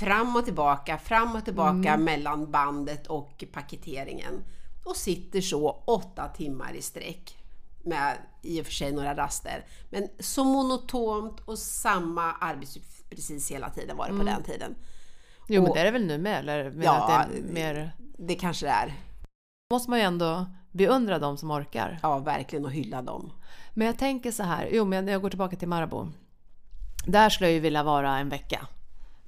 Fram 0.00 0.36
och 0.36 0.44
tillbaka, 0.44 0.98
fram 0.98 1.36
och 1.36 1.44
tillbaka 1.44 1.88
Mm. 1.94 2.04
mellan 2.04 2.50
bandet 2.50 3.06
och 3.06 3.44
paketeringen. 3.52 4.44
Och 4.88 4.96
sitter 4.96 5.40
så 5.40 5.82
åtta 5.86 6.28
timmar 6.28 6.72
i 6.74 6.82
sträck. 6.82 7.36
Med 7.84 8.16
i 8.42 8.60
och 8.62 8.66
för 8.66 8.72
sig 8.72 8.92
några 8.92 9.16
raster. 9.16 9.64
Men 9.90 10.08
så 10.18 10.44
monotont 10.44 11.40
och 11.44 11.58
samma 11.58 12.32
arbetsuppgifter 12.32 13.16
precis 13.16 13.50
hela 13.50 13.70
tiden 13.70 13.96
var 13.96 14.08
det 14.08 14.18
på 14.18 14.24
den 14.24 14.42
tiden. 14.42 14.74
Jo, 15.48 15.62
men 15.62 15.70
Och- 15.70 15.76
det 15.76 15.80
är 15.80 15.84
det 15.84 15.90
väl 15.90 16.06
nu 16.06 16.18
med? 16.18 16.38
Eller 16.38 16.74
Ja, 16.82 16.92
att 17.20 17.28
det 17.30 17.38
är 17.38 17.42
mer... 17.42 17.92
Det 18.18 18.34
kanske 18.34 18.66
det 18.66 18.72
är. 18.72 18.94
måste 19.72 19.90
man 19.90 19.98
ju 19.98 20.04
ändå 20.04 20.46
beundra 20.72 21.18
de 21.18 21.36
som 21.36 21.50
orkar. 21.50 21.98
Ja, 22.02 22.18
verkligen 22.18 22.64
och 22.64 22.72
hylla 22.72 23.02
dem. 23.02 23.32
Men 23.74 23.86
jag 23.86 23.98
tänker 23.98 24.30
så 24.32 24.42
här, 24.42 24.68
jo 24.72 24.84
men 24.84 25.08
jag 25.08 25.22
går 25.22 25.30
tillbaka 25.30 25.56
till 25.56 25.68
Marabou. 25.68 26.06
Där 27.06 27.28
skulle 27.30 27.48
jag 27.48 27.54
ju 27.54 27.60
vilja 27.60 27.82
vara 27.82 28.18
en 28.18 28.28
vecka. 28.28 28.66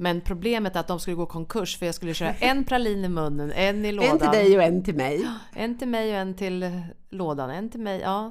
Men 0.00 0.20
problemet 0.20 0.76
är 0.76 0.80
att 0.80 0.88
de 0.88 1.00
skulle 1.00 1.16
gå 1.16 1.26
konkurs 1.26 1.78
för 1.78 1.86
jag 1.86 1.94
skulle 1.94 2.14
köra 2.14 2.34
en 2.34 2.64
pralin 2.64 3.04
i 3.04 3.08
munnen, 3.08 3.52
en 3.52 3.84
i 3.84 3.92
lådan. 3.92 4.10
En 4.10 4.18
till 4.18 4.28
dig 4.28 4.56
och 4.56 4.62
en 4.62 4.84
till 4.84 4.94
mig. 4.94 5.26
En 5.52 5.78
till 5.78 5.88
mig 5.88 6.10
och 6.12 6.18
en 6.18 6.34
till 6.34 6.82
lådan, 7.10 7.50
en 7.50 7.70
till 7.70 7.80
mig, 7.80 8.00
ja. 8.00 8.30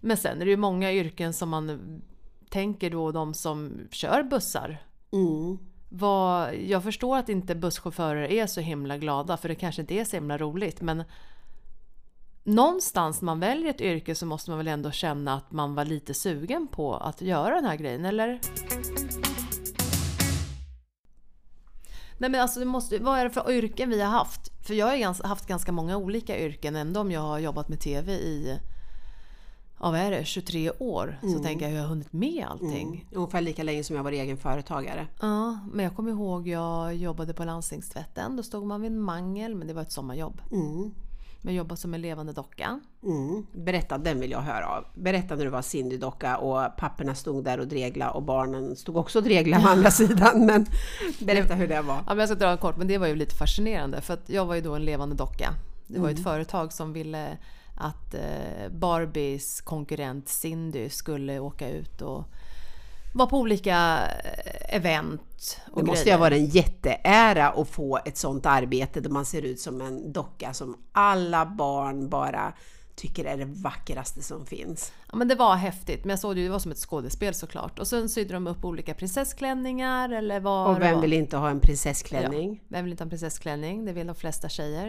Men 0.00 0.16
sen 0.16 0.40
är 0.40 0.44
det 0.44 0.50
ju 0.50 0.56
många 0.56 0.92
yrken 0.92 1.32
som 1.32 1.48
man 1.48 1.80
tänker 2.48 2.90
då 2.90 3.12
de 3.12 3.34
som 3.34 3.80
kör 3.90 4.22
bussar. 4.22 4.82
Mm. 5.12 5.58
Vad, 5.88 6.54
jag 6.56 6.82
förstår 6.82 7.16
att 7.16 7.28
inte 7.28 7.54
busschaufförer 7.54 8.30
är 8.30 8.46
så 8.46 8.60
himla 8.60 8.98
glada 8.98 9.36
för 9.36 9.48
det 9.48 9.54
kanske 9.54 9.80
inte 9.80 9.94
är 9.94 10.04
så 10.04 10.16
himla 10.16 10.38
roligt 10.38 10.80
men 10.80 11.04
någonstans 12.44 13.20
när 13.20 13.26
man 13.26 13.40
väljer 13.40 13.70
ett 13.70 13.80
yrke 13.80 14.14
så 14.14 14.26
måste 14.26 14.50
man 14.50 14.58
väl 14.58 14.68
ändå 14.68 14.90
känna 14.90 15.34
att 15.34 15.52
man 15.52 15.74
var 15.74 15.84
lite 15.84 16.14
sugen 16.14 16.66
på 16.66 16.94
att 16.94 17.22
göra 17.22 17.54
den 17.54 17.64
här 17.64 17.76
grejen, 17.76 18.04
eller? 18.04 18.40
Nej 22.18 22.30
men 22.30 22.40
alltså 22.40 22.60
det 22.60 22.66
måste, 22.66 22.98
vad 22.98 23.18
är 23.18 23.24
det 23.24 23.30
för 23.30 23.50
yrken 23.50 23.90
vi 23.90 24.00
har 24.00 24.10
haft? 24.10 24.66
För 24.66 24.74
jag 24.74 24.86
har 24.86 25.26
haft 25.26 25.46
ganska 25.46 25.72
många 25.72 25.96
olika 25.96 26.38
yrken 26.38 26.76
ändå 26.76 27.00
om 27.00 27.10
jag 27.10 27.20
har 27.20 27.38
jobbat 27.38 27.68
med 27.68 27.80
TV 27.80 28.12
i 28.12 28.58
ja, 29.80 29.90
vad 29.90 30.00
är 30.00 30.10
det, 30.10 30.24
23 30.24 30.70
år 30.78 31.18
så 31.22 31.38
tänker 31.38 31.64
jag 31.64 31.70
hur 31.70 31.76
jag 31.76 31.84
har 31.84 31.88
hunnit 31.88 32.12
med 32.12 32.46
allting. 32.48 32.88
Mm. 32.88 33.06
Ungefär 33.12 33.40
lika 33.40 33.62
länge 33.62 33.84
som 33.84 33.96
jag 33.96 34.02
var 34.02 34.12
egen 34.12 34.36
företagare. 34.36 35.06
Ja, 35.20 35.58
men 35.72 35.84
jag 35.84 35.96
kommer 35.96 36.10
ihåg 36.10 36.48
jag 36.48 36.94
jobbade 36.94 37.34
på 37.34 37.44
landstingstvätten. 37.44 38.36
Då 38.36 38.42
stod 38.42 38.66
man 38.66 38.80
vid 38.80 38.92
en 38.92 39.00
mangel, 39.00 39.54
men 39.54 39.68
det 39.68 39.74
var 39.74 39.82
ett 39.82 39.92
sommarjobb. 39.92 40.42
Mm. 40.52 40.94
Men 41.44 41.54
jag 41.54 41.58
jobbade 41.58 41.80
som 41.80 41.94
en 41.94 42.00
levande 42.00 42.32
docka. 42.32 42.80
Mm. 43.02 43.46
Berätta, 43.52 43.98
den 43.98 44.20
vill 44.20 44.30
jag 44.30 44.40
höra 44.40 44.68
av. 44.68 44.84
Berätta 44.94 45.36
när 45.36 45.44
du 45.44 45.50
var 45.50 45.62
Cindy-docka 45.62 46.36
och 46.36 46.76
papporna 46.76 47.14
stod 47.14 47.44
där 47.44 47.60
och 47.60 47.68
dregla 47.68 48.10
och 48.10 48.22
barnen 48.22 48.76
stod 48.76 48.96
också 48.96 49.18
och 49.18 49.24
dregla 49.24 49.60
på 49.60 49.68
andra 49.68 49.90
sidan. 50.00 50.46
Men 50.46 50.66
berätta 51.18 51.54
hur 51.54 51.68
det 51.68 51.82
var. 51.82 51.94
Ja, 51.94 52.02
men 52.06 52.18
jag 52.18 52.28
ska 52.28 52.38
dra 52.38 52.50
en 52.50 52.58
kort, 52.58 52.76
men 52.76 52.88
det 52.88 52.98
var 52.98 53.06
ju 53.06 53.14
lite 53.14 53.34
fascinerande 53.34 54.00
för 54.00 54.14
att 54.14 54.28
jag 54.28 54.46
var 54.46 54.54
ju 54.54 54.60
då 54.60 54.74
en 54.74 54.84
levande 54.84 55.14
docka. 55.14 55.54
Det 55.86 55.98
var 55.98 56.08
ju 56.08 56.14
ett 56.14 56.22
företag 56.22 56.72
som 56.72 56.92
ville 56.92 57.38
att 57.74 58.14
eh, 58.14 58.68
Barbies 58.70 59.60
konkurrent 59.60 60.28
Cindy 60.28 60.88
skulle 60.88 61.38
åka 61.38 61.70
ut 61.70 62.02
och 62.02 62.24
vara 63.14 63.28
på 63.28 63.38
olika 63.38 63.98
eh, 64.24 64.43
event 64.74 65.60
och 65.72 65.80
Det 65.80 65.86
måste 65.86 66.00
ju 66.00 66.04
grejer. 66.04 66.16
ha 66.18 66.20
varit 66.24 66.38
en 66.38 66.46
jätteära 66.46 67.48
att 67.48 67.68
få 67.68 67.98
ett 68.04 68.16
sånt 68.16 68.46
arbete 68.46 69.00
där 69.00 69.10
man 69.10 69.24
ser 69.24 69.42
ut 69.42 69.60
som 69.60 69.80
en 69.80 70.12
docka 70.12 70.54
som 70.54 70.76
alla 70.92 71.46
barn 71.46 72.08
bara 72.08 72.52
tycker 72.96 73.24
är 73.24 73.36
det 73.36 73.44
vackraste 73.44 74.22
som 74.22 74.46
finns. 74.46 74.92
Ja, 75.10 75.16
men 75.16 75.28
det 75.28 75.34
var 75.34 75.54
häftigt, 75.54 76.04
men 76.04 76.10
jag 76.10 76.18
såg 76.18 76.34
det 76.36 76.40
ju, 76.40 76.46
det 76.46 76.52
var 76.52 76.58
som 76.58 76.70
ett 76.70 76.78
skådespel 76.78 77.34
såklart. 77.34 77.78
Och 77.78 77.86
sen 77.86 78.08
sydde 78.08 78.34
de 78.34 78.46
upp 78.46 78.64
olika 78.64 78.94
prinsessklänningar 78.94 80.08
eller 80.10 80.40
vad 80.40 80.70
Och 80.76 80.82
vem 80.82 80.94
var. 80.94 81.02
vill 81.02 81.12
inte 81.12 81.36
ha 81.36 81.50
en 81.50 81.60
prinsessklänning? 81.60 82.54
Ja, 82.62 82.66
vem 82.68 82.84
vill 82.84 82.92
inte 82.92 83.02
ha 83.02 83.06
en 83.06 83.10
prinsessklänning? 83.10 83.84
Det 83.84 83.92
vill 83.92 84.06
de 84.06 84.16
flesta 84.16 84.48
tjejer. 84.48 84.88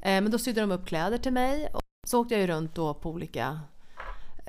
Eh, 0.00 0.20
men 0.20 0.30
då 0.30 0.38
sydde 0.38 0.60
de 0.60 0.72
upp 0.72 0.86
kläder 0.86 1.18
till 1.18 1.32
mig 1.32 1.68
och 1.74 1.82
så 2.06 2.20
åkte 2.20 2.34
jag 2.34 2.40
ju 2.40 2.46
runt 2.46 2.74
då 2.74 2.94
på 2.94 3.10
olika 3.10 3.60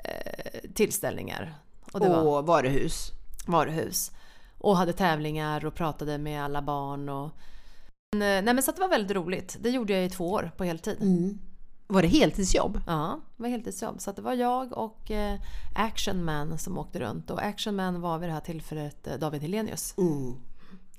eh, 0.04 0.60
tillställningar. 0.74 1.54
Och 1.92 2.00
det 2.00 2.08
var 2.08 2.38
Och 2.38 2.46
varuhus. 2.46 3.12
varuhus. 3.46 4.10
Och 4.60 4.76
hade 4.76 4.92
tävlingar 4.92 5.64
och 5.64 5.74
pratade 5.74 6.18
med 6.18 6.44
alla 6.44 6.62
barn. 6.62 7.08
Och... 7.08 7.30
Men, 8.12 8.22
eh, 8.22 8.44
nej 8.44 8.54
men 8.54 8.62
så 8.62 8.72
det 8.72 8.80
var 8.80 8.88
väldigt 8.88 9.16
roligt. 9.16 9.56
Det 9.60 9.70
gjorde 9.70 9.92
jag 9.92 10.04
i 10.04 10.08
två 10.08 10.30
år 10.30 10.50
på 10.56 10.64
heltid. 10.64 10.96
Mm. 11.00 11.38
Var 11.86 12.02
det 12.02 12.08
heltidsjobb? 12.08 12.80
Ja, 12.86 13.20
det 13.36 13.42
var 13.42 13.50
heltidsjobb. 13.50 14.00
Så 14.00 14.12
det 14.12 14.22
var 14.22 14.34
jag 14.34 14.72
och 14.72 15.10
eh, 15.10 15.40
Action 15.74 16.24
Man 16.24 16.58
som 16.58 16.78
åkte 16.78 17.00
runt. 17.00 17.30
Och 17.30 17.42
Action 17.42 17.76
Man 17.76 18.00
var 18.00 18.18
vid 18.18 18.28
det 18.28 18.32
här 18.32 18.40
tillfället 18.40 19.06
eh, 19.06 19.14
David 19.14 19.42
Helenius. 19.42 19.94
Mm. 19.98 20.34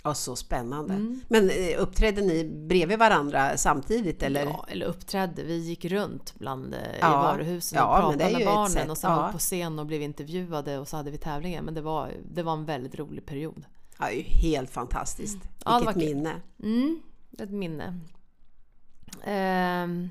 Ja, 0.03 0.13
så 0.13 0.35
spännande. 0.35 0.93
Mm. 0.93 1.21
Men 1.27 1.49
eh, 1.49 1.81
uppträdde 1.81 2.21
ni 2.21 2.43
bredvid 2.67 2.99
varandra 2.99 3.57
samtidigt 3.57 4.23
eller? 4.23 4.43
Ja, 4.43 4.65
eller 4.69 4.85
uppträdde. 4.85 5.43
Vi 5.43 5.57
gick 5.57 5.85
runt 5.85 6.33
bland, 6.39 6.73
eh, 6.73 6.79
i 6.79 6.83
Ja. 7.01 7.09
varuhusen 7.21 7.79
och 7.79 7.83
Ja, 7.83 8.07
men 8.09 8.17
pratade 8.19 8.31
det 8.31 8.37
med 8.37 8.47
barnen 8.47 8.69
sätt, 8.71 8.89
och 8.89 8.97
sen 8.97 9.11
ja. 9.11 9.21
var 9.21 9.31
på 9.31 9.37
scen 9.37 9.79
och 9.79 9.85
blev 9.85 10.01
intervjuade 10.01 10.77
och 10.79 10.87
så 10.87 10.97
hade 10.97 11.11
vi 11.11 11.17
tävlingar. 11.17 11.61
Men 11.61 11.73
det 11.73 11.81
var, 11.81 12.11
det 12.31 12.43
var 12.43 12.53
en 12.53 12.65
väldigt 12.65 12.95
rolig 12.95 13.25
period. 13.25 13.65
Ja, 13.99 14.05
det 14.05 14.13
är 14.13 14.17
ju 14.17 14.23
helt 14.23 14.69
fantastiskt. 14.71 15.37
Ja, 15.65 15.71
det 15.71 15.77
Vilket 15.79 15.95
var 15.95 16.01
kul. 16.01 16.15
minne. 16.15 16.41
Mm, 16.63 17.01
ett 17.39 17.49
minne. 17.51 17.99
Ehm, 19.23 20.09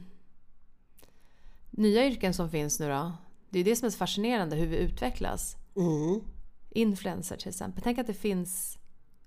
nya 1.71 2.07
yrken 2.07 2.35
som 2.35 2.51
finns 2.51 2.81
nu 2.81 2.89
då? 2.89 3.13
Det 3.51 3.59
är 3.61 3.65
det 3.65 3.77
som 3.77 3.87
är 3.87 3.91
så 3.91 3.97
fascinerande, 3.99 4.57
hur 4.57 4.67
vi 4.67 4.77
utvecklas. 4.77 5.57
Mm. 5.77 6.21
Influencer 6.71 7.37
till 7.37 7.49
exempel. 7.49 7.83
Tänk 7.83 7.99
att 7.99 8.07
det 8.07 8.15
finns 8.15 8.79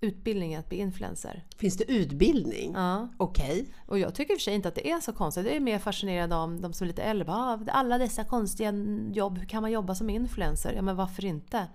utbildning 0.03 0.55
att 0.55 0.69
bli 0.69 0.77
influencer. 0.77 1.43
Finns 1.57 1.77
det 1.77 1.91
utbildning? 1.91 2.73
Ja. 2.73 3.09
Okej. 3.17 3.65
Och 3.87 3.99
jag 3.99 4.15
tycker 4.15 4.33
i 4.33 4.35
och 4.35 4.39
för 4.39 4.43
sig 4.43 4.53
inte 4.55 4.67
att 4.67 4.75
det 4.75 4.89
är 4.91 4.99
så 4.99 5.13
konstigt. 5.13 5.45
Jag 5.45 5.55
är 5.55 5.59
mer 5.59 5.79
fascinerad 5.79 6.33
av 6.33 6.61
de 6.61 6.73
som 6.73 6.85
är 6.85 6.87
lite 6.87 7.03
äldre. 7.03 7.31
"Ah, 7.31 7.59
Alla 7.67 7.97
dessa 7.97 8.23
konstiga 8.23 8.73
jobb, 9.13 9.37
hur 9.37 9.45
kan 9.45 9.61
man 9.61 9.71
jobba 9.71 9.95
som 9.95 10.09
influencer? 10.09 10.73
Ja 10.73 10.81
men 10.81 10.95
varför 10.95 11.25
inte? 11.25 11.67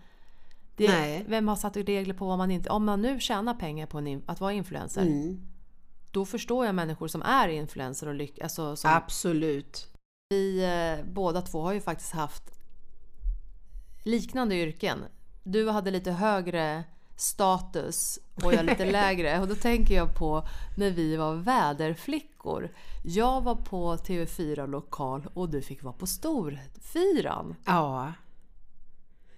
Det, 0.76 0.88
Nej. 0.88 1.24
Vem 1.28 1.48
har 1.48 1.56
satt 1.56 1.76
regler 1.76 2.14
på 2.14 2.26
vad 2.26 2.38
man 2.38 2.50
inte... 2.50 2.70
Om 2.70 2.84
man 2.84 3.02
nu 3.02 3.20
tjänar 3.20 3.54
pengar 3.54 3.86
på 3.86 3.98
en, 3.98 4.22
att 4.26 4.40
vara 4.40 4.52
influencer. 4.52 5.02
Mm. 5.02 5.40
Då 6.12 6.24
förstår 6.24 6.66
jag 6.66 6.74
människor 6.74 7.08
som 7.08 7.22
är 7.22 7.48
influencer 7.48 8.06
och 8.08 8.14
lyckas. 8.14 8.42
Alltså, 8.44 8.76
som 8.76 8.90
Absolut. 8.90 9.86
vi 10.28 10.64
eh, 10.64 11.04
båda 11.12 11.42
två 11.42 11.60
har 11.62 11.72
ju 11.72 11.80
faktiskt 11.80 12.12
haft 12.12 12.42
liknande 14.04 14.54
yrken. 14.54 14.98
Du 15.42 15.70
hade 15.70 15.90
lite 15.90 16.12
högre 16.12 16.84
status 17.20 18.18
och 18.44 18.54
jag 18.54 18.64
lite 18.64 18.84
lägre. 18.84 19.40
Och 19.40 19.48
då 19.48 19.54
tänker 19.54 19.94
jag 19.94 20.14
på 20.14 20.48
när 20.76 20.90
vi 20.90 21.16
var 21.16 21.34
väderflickor. 21.34 22.70
Jag 23.04 23.40
var 23.40 23.54
på 23.54 23.96
TV4 23.96 24.66
lokal 24.66 25.28
och 25.34 25.48
du 25.48 25.62
fick 25.62 25.82
vara 25.82 25.94
på 25.94 26.06
Storfyran. 26.06 27.54
Ja. 27.64 28.12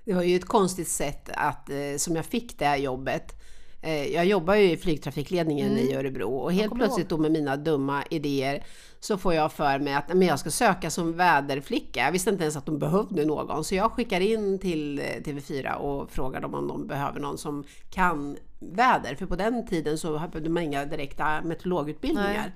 Det 0.04 0.14
var 0.14 0.22
ju 0.22 0.37
ett 0.37 0.49
konstigt 0.49 0.88
sätt 0.88 1.30
att, 1.34 1.70
eh, 1.70 1.96
som 1.96 2.16
jag 2.16 2.25
fick 2.25 2.58
det 2.58 2.64
här 2.64 2.76
jobbet. 2.76 3.40
Eh, 3.82 4.06
jag 4.06 4.26
jobbar 4.26 4.54
ju 4.54 4.70
i 4.70 4.76
flygtrafikledningen 4.76 5.78
i 5.78 5.94
Örebro 5.94 6.37
och 6.37 6.52
helt 6.52 6.75
plötsligt 6.75 7.08
då 7.08 7.18
med 7.18 7.32
mina 7.32 7.56
dumma 7.56 8.04
idéer 8.10 8.64
så 9.00 9.18
får 9.18 9.34
jag 9.34 9.52
för 9.52 9.78
mig 9.78 9.94
att 9.94 10.08
men 10.08 10.22
jag 10.22 10.38
ska 10.38 10.50
söka 10.50 10.90
som 10.90 11.16
väderflicka. 11.16 12.00
Jag 12.00 12.12
visste 12.12 12.30
inte 12.30 12.42
ens 12.42 12.56
att 12.56 12.66
de 12.66 12.78
behövde 12.78 13.25
någon 13.25 13.64
så 13.64 13.75
jag 13.75 13.92
skickar 13.92 14.20
in 14.20 14.58
till 14.58 14.99
eh, 14.99 15.02
TV4 15.02 15.75
och 15.75 16.10
frågar 16.10 16.40
dem 16.40 16.54
om 16.54 16.68
de 16.68 16.87
behöver 16.87 17.20
någon 17.20 17.38
som 17.38 17.64
kan 17.90 18.37
väder. 18.58 19.14
För 19.14 19.26
på 19.26 19.37
den 19.37 19.66
tiden 19.66 19.99
så 19.99 20.12
behövde 20.12 20.50
man 20.50 20.62
inga 20.62 20.84
direkta 20.84 21.42
meteorologutbildningar. 21.42 22.52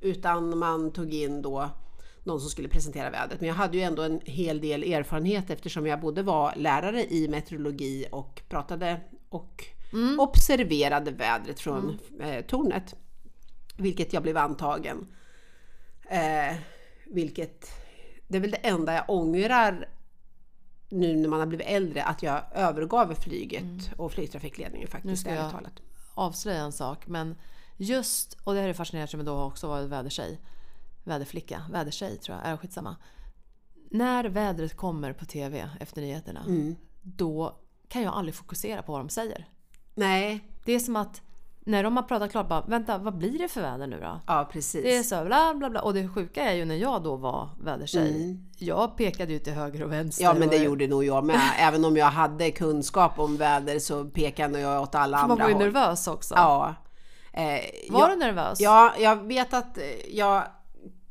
Utan 0.00 0.58
man 0.58 0.90
tog 0.90 1.14
in 1.14 1.42
då 1.42 1.70
någon 2.24 2.40
som 2.40 2.50
skulle 2.50 2.68
presentera 2.68 3.10
vädret. 3.10 3.40
Men 3.40 3.48
jag 3.48 3.56
hade 3.56 3.76
ju 3.76 3.82
ändå 3.82 4.02
en 4.02 4.20
hel 4.24 4.60
del 4.60 4.82
erfarenhet 4.82 5.50
eftersom 5.50 5.86
jag 5.86 6.00
både 6.00 6.22
var 6.22 6.52
lärare 6.56 7.04
i 7.04 7.28
meteorologi 7.28 8.06
och 8.10 8.42
pratade 8.48 9.00
och 9.28 9.64
observerade 10.18 11.10
vädret 11.10 11.60
från 11.60 11.98
eh, 12.20 12.44
tornet. 12.44 12.94
Vilket 13.76 14.12
jag 14.12 14.22
blev 14.22 14.36
antagen. 14.36 15.06
Eh, 16.10 16.56
vilket, 17.06 17.70
det 18.28 18.36
är 18.36 18.40
väl 18.40 18.50
det 18.50 18.56
enda 18.56 18.94
jag 18.94 19.04
ångrar 19.10 19.88
nu 20.88 21.16
när 21.16 21.28
man 21.28 21.40
har 21.40 21.46
blivit 21.46 21.66
äldre, 21.66 22.02
att 22.02 22.22
jag 22.22 22.42
övergav 22.54 23.14
flyget 23.14 23.90
och 23.96 24.12
flygtrafikledningen 24.12 24.88
faktiskt. 24.88 25.10
Nu 25.10 25.16
ska 25.16 25.34
jag- 25.34 25.50
talat. 25.50 25.72
Avslöja 26.14 26.60
en 26.60 26.72
sak 26.72 27.06
men 27.06 27.36
just, 27.76 28.36
och 28.44 28.54
det 28.54 28.60
här 28.60 28.68
är 28.68 28.72
fascinerande 28.74 29.10
som 29.10 29.20
jag 29.20 29.26
då 29.26 29.42
också 29.42 29.68
varit 29.68 29.88
vädertjej. 29.88 30.40
Väderflicka, 31.04 31.62
vädertjej 31.72 32.16
tror 32.18 32.36
jag, 32.38 32.46
är 32.46 32.56
skitsamma. 32.56 32.96
När 33.90 34.24
vädret 34.24 34.76
kommer 34.76 35.12
på 35.12 35.24
TV 35.24 35.70
efter 35.80 36.00
nyheterna, 36.02 36.40
Mm. 36.46 36.76
då 37.02 37.58
kan 37.88 38.02
jag 38.02 38.14
aldrig 38.14 38.34
fokusera 38.34 38.82
på 38.82 38.92
vad 38.92 39.00
de 39.00 39.08
säger. 39.08 39.48
Nej, 39.98 40.40
Det 40.64 40.72
är 40.72 40.78
som 40.78 40.96
att 40.96 41.20
när 41.60 41.82
de 41.84 41.96
har 41.96 42.02
pratat 42.02 42.30
klart, 42.30 42.48
bara 42.48 42.60
vänta 42.60 42.98
vad 42.98 43.18
blir 43.18 43.38
det 43.38 43.48
för 43.48 43.60
väder 43.60 43.86
nu 43.86 44.00
då? 44.00 44.20
ja 44.26 44.48
precis. 44.52 44.82
Det 44.82 44.96
är 44.96 45.02
så 45.02 45.24
bla 45.24 45.54
bla 45.54 45.70
bla. 45.70 45.80
Och 45.82 45.94
det 45.94 46.08
sjuka 46.08 46.42
är 46.42 46.54
ju 46.54 46.64
när 46.64 46.74
jag 46.74 47.02
då 47.02 47.16
var 47.16 47.48
vädertjej. 47.60 48.38
Jag 48.58 48.96
pekade 48.96 49.32
ju 49.32 49.38
till 49.38 49.52
höger 49.52 49.82
och 49.82 49.92
vänster. 49.92 50.24
Mm. 50.24 50.34
Ja 50.36 50.40
men 50.40 50.48
det 50.48 50.56
och- 50.58 50.64
gjorde 50.64 50.86
nog 50.86 51.04
jag 51.04 51.24
med. 51.24 51.40
Även 51.58 51.84
om 51.84 51.96
jag 51.96 52.06
hade 52.06 52.50
kunskap 52.50 53.18
om 53.18 53.36
väder 53.36 53.78
så 53.78 54.04
pekade 54.04 54.60
jag 54.60 54.82
åt 54.82 54.94
alla 54.94 55.18
andra 55.18 55.28
Man 55.28 55.38
var 55.38 55.48
ju 55.48 55.54
håll. 55.54 55.62
nervös 55.62 56.08
också. 56.08 56.34
Ja. 56.34 56.74
Eh, 57.32 57.42
Var 57.90 58.00
jag, 58.00 58.10
du 58.10 58.16
nervös? 58.16 58.60
Ja, 58.60 58.92
jag 58.98 59.16
vet 59.16 59.54
att 59.54 59.78
eh, 59.78 59.84
jag 60.10 60.42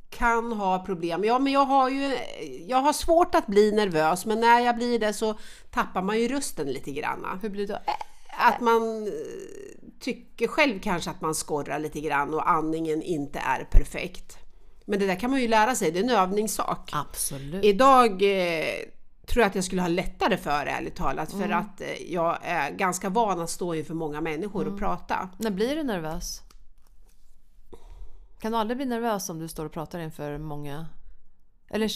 kan 0.09 0.53
ha 0.53 0.79
problem. 0.85 1.23
Ja, 1.23 1.39
men 1.39 1.53
jag 1.53 1.65
har 1.65 1.89
ju 1.89 2.17
jag 2.67 2.77
har 2.77 2.93
svårt 2.93 3.35
att 3.35 3.47
bli 3.47 3.71
nervös, 3.71 4.25
men 4.25 4.39
när 4.39 4.59
jag 4.59 4.75
blir 4.75 4.99
det 4.99 5.13
så 5.13 5.35
tappar 5.71 6.01
man 6.01 6.19
ju 6.19 6.27
rösten 6.27 6.67
lite 6.67 6.91
grann. 6.91 7.39
Hur 7.41 7.49
blir 7.49 7.67
det 7.67 7.73
då? 7.73 7.79
Att 8.37 8.61
man 8.61 9.07
eh, 9.07 9.13
tycker 9.99 10.47
själv 10.47 10.79
kanske 10.79 11.09
att 11.09 11.21
man 11.21 11.35
skorrar 11.35 11.79
lite 11.79 12.01
grann 12.01 12.33
och 12.33 12.49
andningen 12.49 13.01
inte 13.01 13.39
är 13.39 13.63
perfekt. 13.63 14.37
Men 14.85 14.99
det 14.99 15.07
där 15.07 15.15
kan 15.15 15.31
man 15.31 15.41
ju 15.41 15.47
lära 15.47 15.75
sig, 15.75 15.91
det 15.91 15.99
är 15.99 16.03
en 16.03 16.09
övningssak. 16.09 16.89
Absolut. 16.93 17.65
Idag 17.65 18.11
eh, 18.11 18.65
tror 19.25 19.41
jag 19.41 19.49
att 19.49 19.55
jag 19.55 19.63
skulle 19.63 19.81
ha 19.81 19.89
lättare 19.89 20.37
för 20.37 20.65
det, 20.65 20.71
ärligt 20.71 20.95
talat, 20.95 21.31
för 21.31 21.49
att 21.49 21.81
eh, 21.81 22.13
jag 22.13 22.37
är 22.41 22.71
ganska 22.71 23.09
van 23.09 23.41
att 23.41 23.49
stå 23.49 23.75
inför 23.75 23.93
många 23.93 24.21
människor 24.21 24.67
och 24.67 24.79
prata. 24.79 25.29
När 25.37 25.51
blir 25.51 25.75
du 25.75 25.83
nervös? 25.83 26.41
Kan 28.39 28.51
du 28.51 28.57
aldrig 28.57 28.77
bli 28.77 28.85
nervös 28.85 29.29
om 29.29 29.39
du 29.39 29.47
står 29.47 29.65
och 29.65 29.71
pratar 29.71 29.99
inför 29.99 30.37
många? 30.37 30.85
Eller 31.69 31.91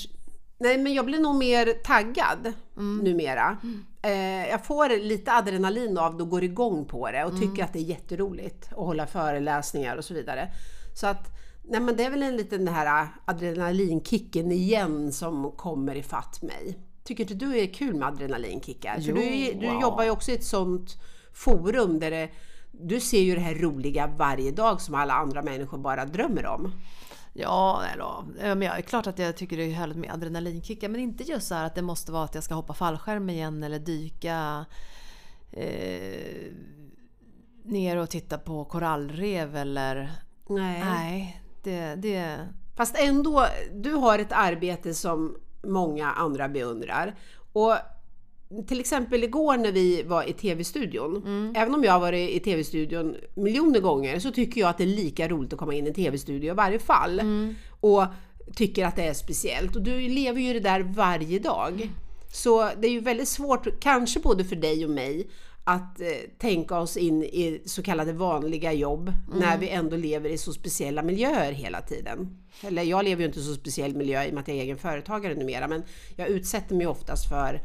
Nej, 0.58 0.78
men 0.78 0.94
jag 0.94 1.06
blir 1.06 1.20
nog 1.20 1.36
mer 1.36 1.74
taggad 1.84 2.54
numera. 3.02 3.58
Eh, 4.04 4.48
jag 4.50 4.66
får 4.66 4.90
lite 4.90 5.32
adrenalin 5.34 5.98
av 5.98 6.18
det 6.18 6.24
och 6.24 6.30
går 6.30 6.44
igång 6.44 6.86
på 6.86 7.12
det 7.12 7.26
och 7.26 7.40
tycker 7.40 7.64
att 7.64 7.74
det 7.74 7.80
är 7.80 7.84
jätteroligt 7.84 8.68
att 8.72 8.78
hålla 8.78 9.08
föreläsningar 9.08 9.98
och 9.98 10.06
så 10.06 10.14
vidare. 10.14 10.52
Så 10.96 11.08
att, 11.08 11.28
nej 11.64 11.80
men 11.80 11.98
det 11.98 12.04
är 12.04 12.10
väl 12.10 12.24
en 12.24 12.38
liten 12.38 12.66
den 12.66 12.74
här 12.74 13.08
adrenalinkicken 13.26 14.52
igen 14.52 15.12
som 15.12 15.52
kommer 15.52 15.96
ifatt 15.96 16.42
mig. 16.42 16.78
Tycker 17.04 17.24
inte 17.24 17.46
du 17.46 17.60
är 17.60 17.74
kul 17.74 17.96
med 17.96 18.08
adrenalinkickar? 18.08 18.96
För 18.96 19.02
Jo, 19.02 19.16
du, 19.16 19.60
du 19.60 19.68
wow. 19.68 19.82
jobbar 19.82 20.04
ju 20.04 20.10
också 20.10 20.32
i 20.32 20.36
ett 20.36 20.44
sånt 20.44 20.98
forum 21.34 22.00
där 22.00 22.12
det, 22.12 22.30
du 22.72 23.00
ser 23.00 23.22
ju 23.22 23.36
det 23.36 23.42
här 23.42 23.56
roliga 23.56 24.08
varje 24.08 24.52
dag 24.52 24.82
som 24.82 24.96
alla 24.96 25.14
andra 25.14 25.42
människor 25.42 25.78
bara 25.78 26.06
drömmer 26.06 26.46
om. 26.46 26.74
Ja, 27.34 27.84
ja, 27.98 28.26
men 28.56 28.62
jag 28.62 28.78
är 28.78 28.82
klart 28.82 29.08
att 29.08 29.20
jag 29.20 29.38
tycker 29.38 29.58
det 29.58 29.64
är 29.64 29.74
härligt 29.74 29.98
med 29.98 30.12
adrenalinkickar 30.12 30.90
men 30.90 31.02
inte 31.02 31.24
just 31.24 31.48
så 31.48 31.56
att 31.56 31.76
det 31.76 31.82
måste 31.82 32.12
vara 32.12 32.24
att 32.24 32.36
jag 32.36 32.44
ska 32.44 32.54
hoppa 32.54 32.74
fallskärm 32.74 33.30
igen 33.30 33.64
eller 33.64 33.80
dyka 33.80 34.66
eh, 35.52 36.52
ner 37.64 37.98
och 37.98 38.10
titta 38.10 38.38
på 38.38 38.66
korallrev 38.66 39.56
eller... 39.56 40.12
Nej. 40.50 40.84
Nej, 40.84 41.42
det... 41.64 41.96
det 41.96 42.48
Fast 42.76 42.96
ändå, 43.00 43.46
du 43.74 43.94
har 43.94 44.20
ett 44.20 44.32
arbete 44.32 44.94
som 44.94 45.38
många 45.64 46.12
andra 46.12 46.50
beundrar. 46.50 47.16
Och 47.54 47.74
till 48.68 48.80
exempel 48.80 49.24
igår 49.24 49.58
när 49.58 49.72
vi 49.72 50.04
var 50.04 50.30
i 50.30 50.34
TV-studion, 50.34 51.24
även 51.56 51.76
om 51.76 51.84
jag 51.84 51.92
har 51.92 52.00
varit 52.00 52.30
i 52.30 52.40
TV-studion 52.40 53.16
miljoner 53.36 53.80
gånger 53.80 54.20
så 54.20 54.32
tycker 54.32 54.62
jag 54.62 54.70
att 54.70 54.78
det 54.78 54.84
är 54.84 54.88
lika 54.88 55.28
roligt 55.28 55.54
att 55.54 55.60
komma 55.60 55.74
in 55.74 55.86
i 55.86 55.88
en 55.88 55.94
TV-studio 55.96 56.52
i 56.52 56.56
varje 56.56 56.80
fall. 56.80 57.22
Och 57.80 58.04
tycker 58.56 58.86
att 58.86 58.96
det 58.96 59.04
är 59.04 59.14
speciellt. 59.14 59.76
Och 59.76 59.82
du 59.82 60.00
lever 60.00 60.42
ju 60.42 60.54
det 60.54 60.60
där 60.60 60.80
varje 60.80 61.40
dag. 61.40 61.90
Så 62.34 62.70
det 62.78 62.88
är 62.88 62.92
ju 62.92 63.00
väldigt 63.00 63.28
svårt, 63.28 63.80
kanske 63.80 64.20
både 64.20 64.44
för 64.46 64.56
dig 64.56 64.86
och 64.86 64.92
mig, 64.92 65.28
att 65.64 66.02
eh, 66.02 66.08
tänka 66.38 66.80
oss 66.80 66.98
in 66.98 67.24
i 67.24 67.62
så 67.66 67.84
kallade 67.84 68.14
vanliga 68.14 68.74
jobb 68.74 69.14
när 69.34 69.58
vi 69.58 69.70
ändå 69.70 69.96
lever 69.98 70.30
i 70.30 70.38
så 70.38 70.54
speciella 70.54 71.04
miljöer 71.04 71.52
hela 71.52 71.82
tiden. 71.82 72.38
Eller 72.62 72.84
jag 72.84 73.06
lever 73.06 73.22
ju 73.22 73.28
inte 73.28 73.40
i 73.40 73.44
så 73.44 73.54
speciell 73.54 73.96
miljö 73.96 74.24
i 74.24 74.30
och 74.30 74.34
med 74.34 74.42
att 74.42 74.48
jag 74.48 74.58
är 74.58 74.62
egen 74.62 74.78
företagare 74.78 75.36
numera 75.36 75.68
men 75.68 75.84
jag 76.16 76.28
utsätter 76.28 76.76
mig 76.76 76.88
oftast 76.88 77.30
för 77.30 77.62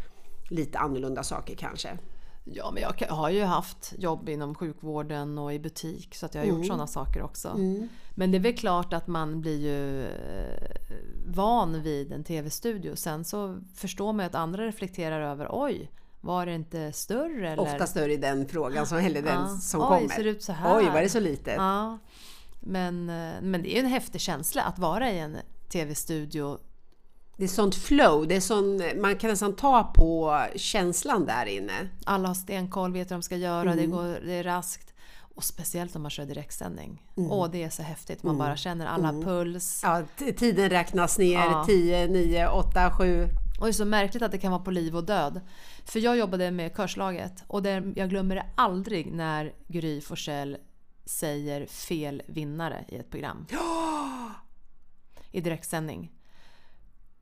lite 0.51 0.79
annorlunda 0.79 1.23
saker 1.23 1.55
kanske. 1.55 1.99
Ja, 2.45 2.71
men 2.71 2.83
jag 2.83 3.09
har 3.09 3.31
ju 3.31 3.45
haft 3.45 3.95
jobb 3.99 4.29
inom 4.29 4.55
sjukvården 4.55 5.39
och 5.39 5.55
i 5.55 5.59
butik 5.59 6.15
så 6.15 6.27
att 6.27 6.35
jag 6.35 6.43
har 6.43 6.49
gjort 6.49 6.67
sådana 6.67 6.87
saker 6.87 7.23
också. 7.23 7.59
Men 8.15 8.31
det 8.31 8.39
är 8.39 8.41
väl 8.41 8.57
klart 8.57 8.93
att 8.93 9.07
man 9.07 9.41
blir 9.41 9.59
ju 9.61 10.05
eh, 10.07 10.97
van 11.27 11.83
vid 11.83 12.13
en 12.13 12.25
TV-studio. 12.25 12.97
Sen 12.97 13.25
så 13.25 13.59
förstår 13.75 14.13
man 14.13 14.25
ju 14.25 14.27
att 14.27 14.35
andra 14.35 14.67
reflekterar 14.67 15.21
över 15.21 15.49
oj, 15.51 15.91
var 16.21 16.47
det 16.47 16.55
inte 16.55 16.93
större? 16.93 17.51
Eller? 17.51 17.63
Ofta 17.63 17.87
större 17.87 18.13
i 18.13 18.17
den 18.17 18.49
frågan 18.49 18.87
som, 18.87 18.99
eller 18.99 19.23
den 19.23 19.41
Ja. 19.41 19.49
som 19.49 19.81
Oj, 19.81 19.87
kommer. 19.87 20.09
ser 20.09 20.25
det 20.25 20.31
ut 20.31 20.43
så 20.43 20.53
här? 20.53 20.79
Oj, 20.79 20.85
var 20.85 21.03
det 21.03 21.09
så 21.09 21.21
litet? 21.21 21.55
Ja. 21.57 21.99
Men, 22.61 23.11
eh, 23.11 23.33
men 23.43 23.63
det 23.63 23.73
är 23.73 23.75
ju 23.75 23.81
en 23.81 23.87
häftig 23.87 24.21
känsla 24.21 24.63
att 24.63 24.79
vara 24.79 25.11
i 25.13 25.19
en 25.19 25.37
TV-studio. 25.73 26.59
Det 27.37 27.45
är 27.45 27.49
sånt 27.49 27.75
flow, 27.75 28.27
det 28.29 28.37
är 28.37 28.41
sån, 28.41 28.83
man 29.01 29.17
kan 29.17 29.31
nästan 29.31 29.57
ta 29.57 29.83
på 29.95 30.41
känslan 30.57 31.25
där 31.27 31.47
inne. 31.47 31.89
Alla 32.05 32.29
har 32.29 32.35
stenkoll, 32.35 32.93
vet 32.93 33.11
vad 33.11 33.19
de 33.19 33.23
ska 33.23 33.37
göra, 33.37 33.73
Mm. 33.73 33.77
det, 33.77 33.87
går, 33.87 34.21
det 34.27 34.33
är 34.33 34.45
raskt. 34.45 34.93
Och 35.35 35.45
speciellt 35.45 35.97
om 35.97 36.03
man 36.03 36.11
kör 36.11 36.25
direktsändning. 36.25 37.03
Mm. 37.17 37.31
Åh, 37.31 37.49
det 37.51 37.63
är 37.63 37.71
så 37.71 37.83
häftigt. 37.83 38.23
Man 38.23 38.39
bara 38.39 38.57
känner 38.57 38.87
alla 38.87 39.13
puls. 39.13 39.81
Ja, 39.85 40.03
tiden 40.37 40.71
räknas 40.71 41.19
ner, 41.19 41.35
Ja. 41.39 41.65
10, 41.67 42.07
9, 42.09 42.49
8, 42.49 42.91
7. 42.99 43.29
Och 43.61 43.67
det 43.67 43.71
är 43.71 43.73
så 43.73 43.85
märkligt 43.85 44.23
att 44.23 44.33
det 44.33 44.39
kan 44.39 44.53
vara 44.53 44.63
på 44.63 44.71
liv 44.71 44.97
och 44.97 45.05
död. 45.05 45.41
För 45.85 45.99
jag 46.01 46.17
jobbade 46.19 46.51
med 46.51 46.77
Körslaget 46.77 47.45
och 47.47 47.63
det, 47.63 47.93
jag 47.97 48.11
glömmer 48.11 48.35
det 48.35 48.47
aldrig 48.55 49.13
när 49.13 49.53
Gry 49.69 50.01
Forssell 50.01 50.57
säger 51.05 51.67
fel 51.67 52.23
vinnare 52.27 52.85
i 52.89 52.97
ett 52.97 53.11
program. 53.11 53.47
I 55.33 55.41
direktsändning. 55.41 56.13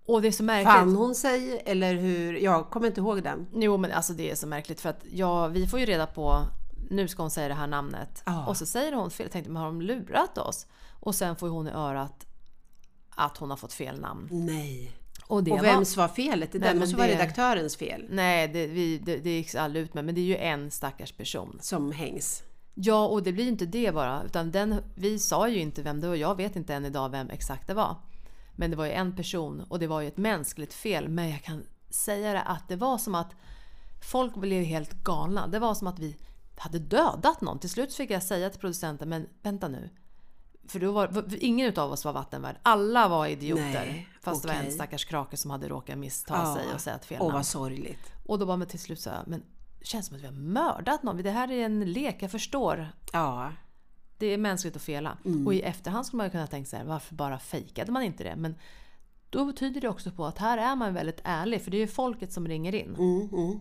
Och 0.06 0.22
det 0.22 0.28
är 0.28 0.32
så 0.32 0.42
märkligt. 0.42 0.72
Fann 0.72 0.96
hon 0.96 1.14
sig 1.14 1.62
eller 1.66 1.94
hur? 1.94 2.34
Jag 2.34 2.70
kommer 2.70 2.86
inte 2.86 3.00
ihåg 3.00 3.22
den. 3.22 3.46
Jo 3.54 3.76
men 3.76 3.92
alltså 3.92 4.12
det 4.12 4.30
är 4.30 4.34
så 4.34 4.46
märkligt 4.46 4.80
för 4.80 4.88
att 4.88 5.00
ja, 5.12 5.48
vi 5.48 5.66
får 5.66 5.80
ju 5.80 5.86
reda 5.86 6.06
på 6.06 6.46
nu 6.90 7.08
ska 7.08 7.22
hon 7.22 7.30
säga 7.30 7.48
det 7.48 7.54
här 7.54 7.66
namnet. 7.66 8.22
Ja. 8.26 8.46
Och 8.46 8.56
så 8.56 8.66
säger 8.66 8.92
hon 8.92 9.10
fel. 9.10 9.24
Jag 9.24 9.32
tänkte, 9.32 9.50
men 9.50 9.62
har 9.62 9.66
de 9.66 9.82
lurat 9.82 10.38
oss? 10.38 10.66
Och 11.00 11.14
sen 11.14 11.36
får 11.36 11.48
hon 11.48 11.68
i 11.68 11.70
örat 11.70 12.26
att 13.10 13.36
hon 13.36 13.50
har 13.50 13.56
fått 13.56 13.72
fel 13.72 14.00
namn. 14.00 14.28
Nej. 14.30 14.92
Och 15.26 15.44
det 15.44 15.52
Och 15.52 15.64
vems 15.64 15.96
var 15.96 16.08
felet? 16.08 16.52
Det 16.52 16.58
där 16.58 16.74
måste 16.74 16.96
vara 16.96 17.08
redaktörens 17.08 17.76
fel 17.76 18.06
Nej, 18.10 18.48
det, 18.48 18.66
vi, 18.66 18.98
det, 18.98 19.16
det 19.16 19.30
gick 19.30 19.54
aldrig 19.54 19.84
ut 19.84 19.94
med. 19.94 20.04
Men 20.04 20.14
det 20.14 20.20
är 20.20 20.24
ju 20.24 20.36
en 20.36 20.70
stackars 20.70 21.12
person. 21.12 21.58
som 21.60 21.92
hängs. 21.92 22.42
Ja, 22.74 23.06
och 23.06 23.22
det 23.22 23.32
blir 23.32 23.44
ju 23.44 23.50
inte 23.50 23.66
det 23.66 23.94
bara. 23.94 24.22
Utan 24.22 24.50
den, 24.50 24.82
vi 24.94 25.18
sa 25.18 25.48
ju 25.48 25.60
inte 25.60 25.82
vem 25.82 26.00
det 26.00 26.08
var. 26.08 26.14
Jag 26.14 26.34
vet 26.36 26.56
inte 26.56 26.74
än 26.74 26.84
idag 26.84 27.08
vem 27.08 27.30
exakt 27.30 27.66
det 27.66 27.74
var. 27.74 27.96
Men 28.56 28.70
det 28.70 28.76
var 28.76 28.84
ju 28.84 28.90
en 28.92 29.16
person 29.16 29.60
och 29.68 29.78
det 29.78 29.86
var 29.86 30.00
ju 30.00 30.08
ett 30.08 30.16
mänskligt 30.16 30.74
fel. 30.74 31.08
Men 31.08 31.30
jag 31.30 31.42
kan 31.42 31.64
säga 31.90 32.32
det 32.32 32.42
att 32.42 32.68
det 32.68 32.76
var 32.76 32.98
som 32.98 33.14
att 33.14 33.34
folk 34.10 34.34
blev 34.34 34.62
helt 34.64 34.92
galna. 34.92 35.46
Det 35.46 35.58
var 35.58 35.74
som 35.74 35.86
att 35.86 35.98
vi 35.98 36.16
hade 36.56 36.78
dödat 36.78 37.40
någon. 37.40 37.58
Till 37.58 37.70
slut 37.70 37.94
fick 37.94 38.10
jag 38.10 38.22
säga 38.22 38.50
till 38.50 38.60
producenten, 38.60 39.08
men 39.08 39.26
vänta 39.42 39.68
nu. 39.68 39.90
För 40.68 40.80
då 40.80 40.92
var, 40.92 41.24
ingen 41.38 41.66
utav 41.68 41.92
oss 41.92 42.04
var 42.04 42.12
vattenvärd. 42.12 42.56
Alla 42.62 43.08
var 43.08 43.26
idioter. 43.26 43.62
Nej, 43.86 44.08
fast 44.22 44.42
det 44.42 44.48
var 44.48 44.54
en 44.54 44.72
stackars 44.72 45.04
krake 45.04 45.36
som 45.36 45.50
hade 45.50 45.68
råkat 45.68 45.98
missta 45.98 46.34
Ja. 46.34 46.54
sig 46.56 46.74
och 46.74 46.80
säga 46.80 46.96
ett 46.96 47.04
fel 47.04 47.18
Åh 47.20 47.26
namn. 47.26 47.34
vad 47.34 47.46
sorgligt. 47.46 48.12
Och 48.26 48.38
då 48.38 48.44
var 48.44 48.56
man 48.56 48.66
till 48.68 48.78
slut 48.78 49.00
så 49.00 49.10
här, 49.10 49.22
men 49.26 49.42
det 49.78 49.86
känns 49.86 50.06
som 50.06 50.16
att 50.16 50.22
vi 50.22 50.26
har 50.26 50.32
mördat 50.34 51.02
någon. 51.02 51.16
Det 51.22 51.30
här 51.30 51.50
är 51.50 51.64
en 51.64 51.92
lek, 51.92 52.22
jag 52.22 52.30
förstår. 52.30 52.88
Ja. 53.12 53.52
Det 54.18 54.26
är 54.26 54.38
mänskligt 54.38 54.76
att 54.76 54.82
fela. 54.82 55.18
Mm. 55.24 55.46
Och 55.46 55.54
i 55.54 55.62
efterhand 55.62 56.06
skulle 56.06 56.22
man 56.22 56.30
kunna 56.30 56.46
tänka 56.46 56.68
sig, 56.68 56.84
varför 56.84 57.14
bara 57.14 57.38
fejkade 57.38 57.92
man 57.92 58.02
inte 58.02 58.24
det? 58.24 58.36
Men 58.36 58.54
då 59.30 59.52
tyder 59.52 59.80
det 59.80 59.88
också 59.88 60.10
på 60.10 60.24
att 60.26 60.38
här 60.38 60.58
är 60.58 60.76
man 60.76 60.94
väldigt 60.94 61.20
ärlig, 61.24 61.62
för 61.62 61.70
det 61.70 61.76
är 61.76 61.80
ju 61.80 61.86
folket 61.86 62.32
som 62.32 62.48
ringer 62.48 62.74
in. 62.74 62.94
Mm, 62.98 63.28
mm, 63.32 63.60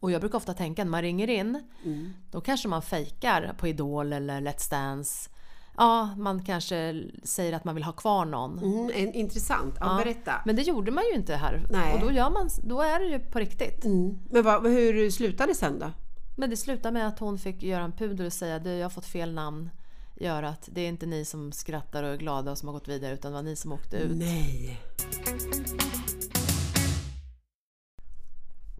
Och 0.00 0.10
jag 0.10 0.20
brukar 0.20 0.38
ofta 0.38 0.54
tänka, 0.54 0.84
när 0.84 0.90
man 0.90 1.02
ringer 1.02 1.30
in, 1.30 1.62
mm. 1.84 2.12
då 2.30 2.40
kanske 2.40 2.68
man 2.68 2.82
fejkar 2.82 3.54
på 3.58 3.68
Idol 3.68 4.12
eller 4.12 4.40
Let's 4.40 4.70
Dance. 4.70 5.30
Ja, 5.76 6.14
man 6.16 6.44
kanske 6.44 7.02
säger 7.22 7.52
att 7.52 7.64
man 7.64 7.74
vill 7.74 7.84
ha 7.84 7.92
kvar 7.92 8.24
någon. 8.24 8.58
Mm, 8.58 9.14
intressant. 9.14 9.76
Ja, 9.80 9.86
Ja. 9.98 10.04
Berätta. 10.04 10.32
Men 10.44 10.56
det 10.56 10.62
gjorde 10.62 10.90
man 10.90 11.04
ju 11.04 11.14
inte 11.14 11.34
här. 11.34 11.66
Nej. 11.70 11.94
Och 11.94 12.00
då, 12.00 12.12
gör 12.12 12.30
man, 12.30 12.48
då 12.62 12.80
är 12.80 12.98
det 12.98 13.06
ju 13.06 13.18
på 13.18 13.38
riktigt. 13.38 13.84
Mm. 13.84 14.18
Men 14.30 14.42
vad, 14.42 14.66
hur 14.66 15.10
slutade 15.10 15.50
det 15.52 15.54
sen 15.54 15.78
då? 15.78 15.90
Men 16.36 16.50
det 16.50 16.56
slutade 16.56 16.92
med 16.92 17.08
att 17.08 17.18
hon 17.18 17.38
fick 17.38 17.62
göra 17.62 17.84
en 17.84 17.92
pudel 17.92 18.26
och 18.26 18.32
säga 18.32 18.58
du 18.58 18.70
jag 18.70 18.84
har 18.84 18.90
fått 18.90 19.06
fel 19.06 19.34
namn 19.34 19.70
i 20.20 20.26
örat. 20.26 20.68
Det 20.72 20.80
är 20.80 20.88
inte 20.88 21.06
ni 21.06 21.24
som 21.24 21.52
skrattar 21.52 22.02
och 22.02 22.08
är 22.10 22.16
glada 22.16 22.50
och 22.50 22.58
som 22.58 22.68
har 22.68 22.72
gått 22.72 22.88
vidare 22.88 23.14
utan 23.14 23.32
det 23.32 23.36
var 23.36 23.42
ni 23.42 23.56
som 23.56 23.72
åkte 23.72 23.96
ut. 23.96 24.16
Nej. 24.16 24.80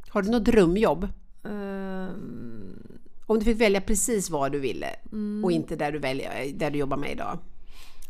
Har 0.09 0.23
du 0.23 0.31
något 0.31 0.45
drömjobb? 0.45 1.09
Ehm, 1.45 2.99
Om 3.27 3.39
du 3.39 3.45
fick 3.45 3.61
välja 3.61 3.81
precis 3.81 4.31
vad 4.31 4.53
du 4.53 4.59
ville 4.59 4.87
Mm. 5.13 5.45
och 5.45 5.53
inte 5.53 5.77
där 5.77 5.93
du, 5.93 5.99
väljer, 5.99 6.53
där 6.55 6.71
du 6.71 6.79
jobbar 6.79 6.97
med 6.97 7.11
idag. 7.11 7.39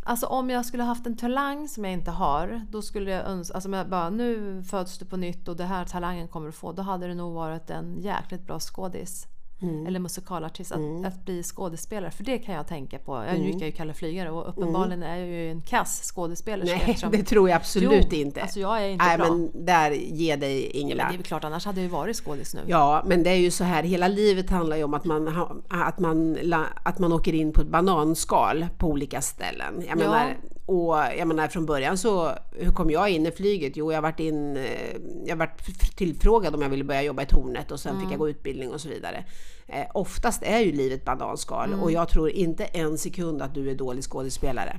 alltså 0.02 0.26
om 0.26 0.50
jag 0.50 0.66
skulle 0.66 0.82
haft 0.82 1.06
en 1.06 1.16
talang 1.16 1.68
som 1.68 1.84
jag 1.84 1.92
inte 1.92 2.10
har, 2.10 2.66
då 2.70 2.82
skulle 2.82 3.10
jag 3.10 3.26
önska, 3.26 3.54
alltså 3.54 3.68
om 3.68 3.72
jag 3.72 3.88
bara 3.88 4.10
nu 4.10 4.62
föds 4.62 4.98
du 4.98 5.04
på 5.04 5.16
nytt 5.16 5.48
och 5.48 5.56
det 5.56 5.64
här 5.64 5.84
talangen 5.84 6.28
kommer 6.28 6.46
du 6.46 6.52
få, 6.52 6.72
då 6.72 6.82
hade 6.82 7.06
det 7.06 7.14
nog 7.14 7.34
varit 7.34 7.70
en 7.70 7.98
jäkligt 8.02 8.46
bra 8.46 8.58
skådis. 8.60 9.26
Mm. 9.62 9.86
Eller 9.86 10.00
musikalartist, 10.00 10.72
att, 10.72 11.04
att 11.06 11.24
bli 11.24 11.42
skådespelare. 11.42 12.10
För 12.10 12.24
det 12.24 12.38
kan 12.38 12.54
jag 12.54 12.66
tänka 12.66 12.98
på. 12.98 13.16
Jag 13.16 13.28
Mm. 13.28 13.42
gick 13.46 13.62
ju 13.62 13.72
Kalle 13.72 13.94
Flygare 13.94 14.30
och 14.30 14.48
uppenbarligen 14.48 15.02
är 15.02 15.16
jag 15.16 15.28
ju 15.28 15.50
en 15.50 15.60
kass 15.62 16.00
skådespelerska. 16.14 16.74
Nej, 16.76 16.84
eftersom- 16.90 17.10
det 17.10 17.22
tror 17.22 17.48
jag 17.48 17.56
absolut 17.56 18.06
Jo, 18.10 18.16
inte. 18.18 18.42
Alltså 18.42 18.60
jag 18.60 18.82
är 18.84 18.88
inte 18.88 19.04
Nej, 19.04 19.16
bra. 19.18 19.28
men 19.28 19.50
där, 19.66 19.90
ge 19.90 20.36
dig 20.36 20.64
Ja, 20.64 20.80
Ingela. 20.80 21.04
det 21.08 21.14
är 21.14 21.16
väl 21.16 21.22
klart, 21.26 21.44
annars 21.44 21.64
hade 21.66 21.80
jag 21.80 21.84
ju 21.84 21.90
varit 21.90 22.16
skådis 22.16 22.54
nu. 22.54 22.60
Ja, 22.66 23.02
men 23.06 23.22
det 23.22 23.30
är 23.30 23.34
ju 23.36 23.50
så 23.50 23.64
här, 23.64 23.82
hela 23.82 24.08
livet 24.08 24.50
handlar 24.50 24.76
ju 24.76 24.84
om 24.84 24.94
att 24.94 25.04
man, 25.04 25.28
att 25.68 25.98
man, 25.98 26.38
att 26.82 26.98
man 26.98 27.12
åker 27.12 27.34
in 27.34 27.52
på 27.52 27.60
ett 27.60 27.68
bananskal 27.68 28.66
på 28.78 28.86
olika 28.88 29.20
ställen. 29.20 29.74
Jag 29.78 29.88
Ja. 29.88 29.94
menar, 29.96 30.36
och 30.68 30.96
jag 31.18 31.28
menar 31.28 31.48
från 31.48 31.66
början 31.66 31.98
så, 31.98 32.32
hur 32.52 32.72
kom 32.72 32.90
jag 32.90 33.10
in 33.10 33.26
i 33.26 33.30
flyget? 33.30 33.76
Jo, 33.76 33.92
jag 33.92 34.02
varit 34.02 34.20
in, 34.20 34.56
eh, 34.56 34.96
jag 35.26 35.36
varit 35.36 35.96
tillfrågad 35.96 36.54
om 36.54 36.62
jag 36.62 36.68
ville 36.68 36.84
börja 36.84 37.02
jobba 37.02 37.22
i 37.22 37.26
tornet 37.26 37.70
och 37.70 37.80
sen 37.80 37.92
mm. 37.92 38.04
fick 38.04 38.12
jag 38.12 38.18
gå 38.18 38.28
utbildning 38.28 38.70
och 38.72 38.80
så 38.80 38.88
vidare. 38.88 39.24
Eh, 39.66 39.86
oftast 39.94 40.42
är 40.42 40.58
ju 40.58 40.72
livet 40.72 41.04
bananskal 41.04 41.68
mm. 41.68 41.82
och 41.82 41.92
jag 41.92 42.08
tror 42.08 42.30
inte 42.30 42.64
en 42.64 42.98
sekund 42.98 43.42
att 43.42 43.54
du 43.54 43.70
är 43.70 43.74
dålig 43.74 44.04
skådespelare. 44.04 44.76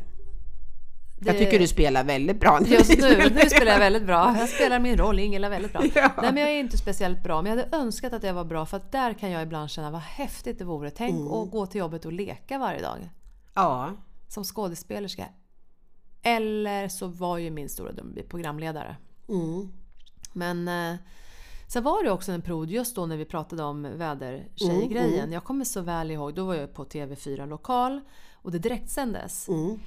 Det... 1.19 1.27
Jag 1.27 1.37
tycker 1.37 1.59
du 1.59 1.67
spelar 1.67 2.03
väldigt 2.03 2.39
bra. 2.39 2.59
Just 2.65 3.01
nu, 3.01 3.29
nu 3.33 3.49
spelar 3.49 3.71
jag 3.71 3.79
väldigt 3.79 4.05
bra. 4.05 4.35
Jag 4.39 4.49
spelar 4.49 4.79
min 4.79 4.97
roll, 4.97 5.19
Ingela, 5.19 5.49
väldigt 5.49 5.73
bra. 5.73 5.83
Ja. 5.95 6.11
Nej, 6.21 6.33
men 6.33 6.37
jag 6.37 6.51
är 6.51 6.59
inte 6.59 6.77
speciellt 6.77 7.23
bra, 7.23 7.41
men 7.41 7.51
jag 7.51 7.63
hade 7.63 7.77
önskat 7.77 8.13
att 8.13 8.23
jag 8.23 8.33
var 8.33 8.45
bra 8.45 8.65
för 8.65 8.77
att 8.77 8.91
där 8.91 9.13
kan 9.13 9.31
jag 9.31 9.43
ibland 9.43 9.69
känna 9.69 9.91
vad 9.91 10.01
häftigt 10.01 10.59
det 10.59 10.65
vore. 10.65 10.89
Tänk 10.89 11.15
mm. 11.15 11.27
att 11.27 11.51
gå 11.51 11.65
till 11.65 11.79
jobbet 11.79 12.05
och 12.05 12.13
leka 12.13 12.57
varje 12.57 12.81
dag. 12.81 13.09
Ja. 13.53 13.91
Som 14.27 14.43
skådespelerska. 14.43 15.25
Eller 16.21 16.87
så 16.87 17.07
var 17.07 17.37
ju 17.37 17.51
min 17.51 17.69
stora 17.69 17.91
dröm 17.91 18.07
att 18.07 18.13
bli 18.13 18.23
programledare. 18.23 18.95
Mm. 19.29 19.71
Men 20.33 20.67
eh, 20.67 20.99
sen 21.67 21.83
var 21.83 22.03
det 22.03 22.11
också 22.11 22.31
en 22.31 22.41
period 22.41 22.69
just 22.69 22.95
då 22.95 23.05
när 23.05 23.17
vi 23.17 23.25
pratade 23.25 23.63
om 23.63 23.97
vädertjejgrejen. 23.97 25.07
Mm, 25.07 25.19
mm. 25.19 25.33
Jag 25.33 25.43
kommer 25.43 25.65
så 25.65 25.81
väl 25.81 26.11
ihåg, 26.11 26.33
då 26.33 26.45
var 26.45 26.55
jag 26.55 26.73
på 26.73 26.85
TV4 26.85 27.47
Lokal 27.47 28.01
och 28.33 28.51
det 28.51 28.59
direktsändes. 28.59 29.49
Mm. 29.49 29.79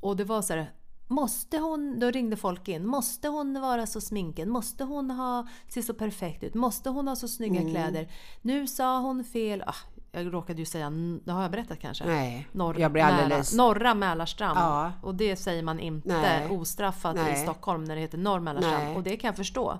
Och 0.00 0.16
det 0.16 0.24
var 0.24 0.42
så 0.42 0.54
här, 0.54 0.72
Måste 1.10 1.58
hon, 1.58 1.98
då 1.98 2.10
ringde 2.10 2.36
folk 2.36 2.68
in, 2.68 2.86
måste 2.86 3.28
hon 3.28 3.60
vara 3.60 3.86
så 3.86 4.00
sminken? 4.00 4.50
Måste 4.50 4.84
hon 4.84 5.10
ha, 5.10 5.46
se 5.68 5.82
så 5.82 5.94
perfekt 5.94 6.42
ut? 6.42 6.54
Måste 6.54 6.90
hon 6.90 7.08
ha 7.08 7.16
så 7.16 7.28
snygga 7.28 7.60
mm. 7.60 7.72
kläder? 7.72 8.12
Nu 8.42 8.66
sa 8.66 9.00
hon 9.00 9.24
fel. 9.24 9.62
Ah, 9.66 9.74
jag 10.12 10.34
råkade 10.34 10.58
ju 10.58 10.66
säga, 10.66 10.92
det 11.24 11.32
har 11.32 11.42
jag 11.42 11.50
berättat 11.50 11.80
kanske? 11.80 12.04
Nej, 12.04 12.48
Norr, 12.52 12.80
jag 12.80 12.92
blir 12.92 13.02
alldeles... 13.02 13.52
Mälar, 13.52 13.64
norra 13.64 13.94
Mälarstrand. 13.94 14.58
Ja. 14.58 14.92
Och 15.02 15.14
det 15.14 15.36
säger 15.36 15.62
man 15.62 15.80
inte 15.80 16.20
Nej. 16.20 16.48
ostraffat 16.50 17.16
Nej. 17.16 17.32
i 17.32 17.36
Stockholm 17.36 17.84
när 17.84 17.94
det 17.94 18.00
heter 18.00 18.18
Norr 18.18 18.40
Mälarstrand. 18.40 18.84
Nej. 18.84 18.96
Och 18.96 19.02
det 19.02 19.16
kan 19.16 19.28
jag 19.28 19.36
förstå. 19.36 19.78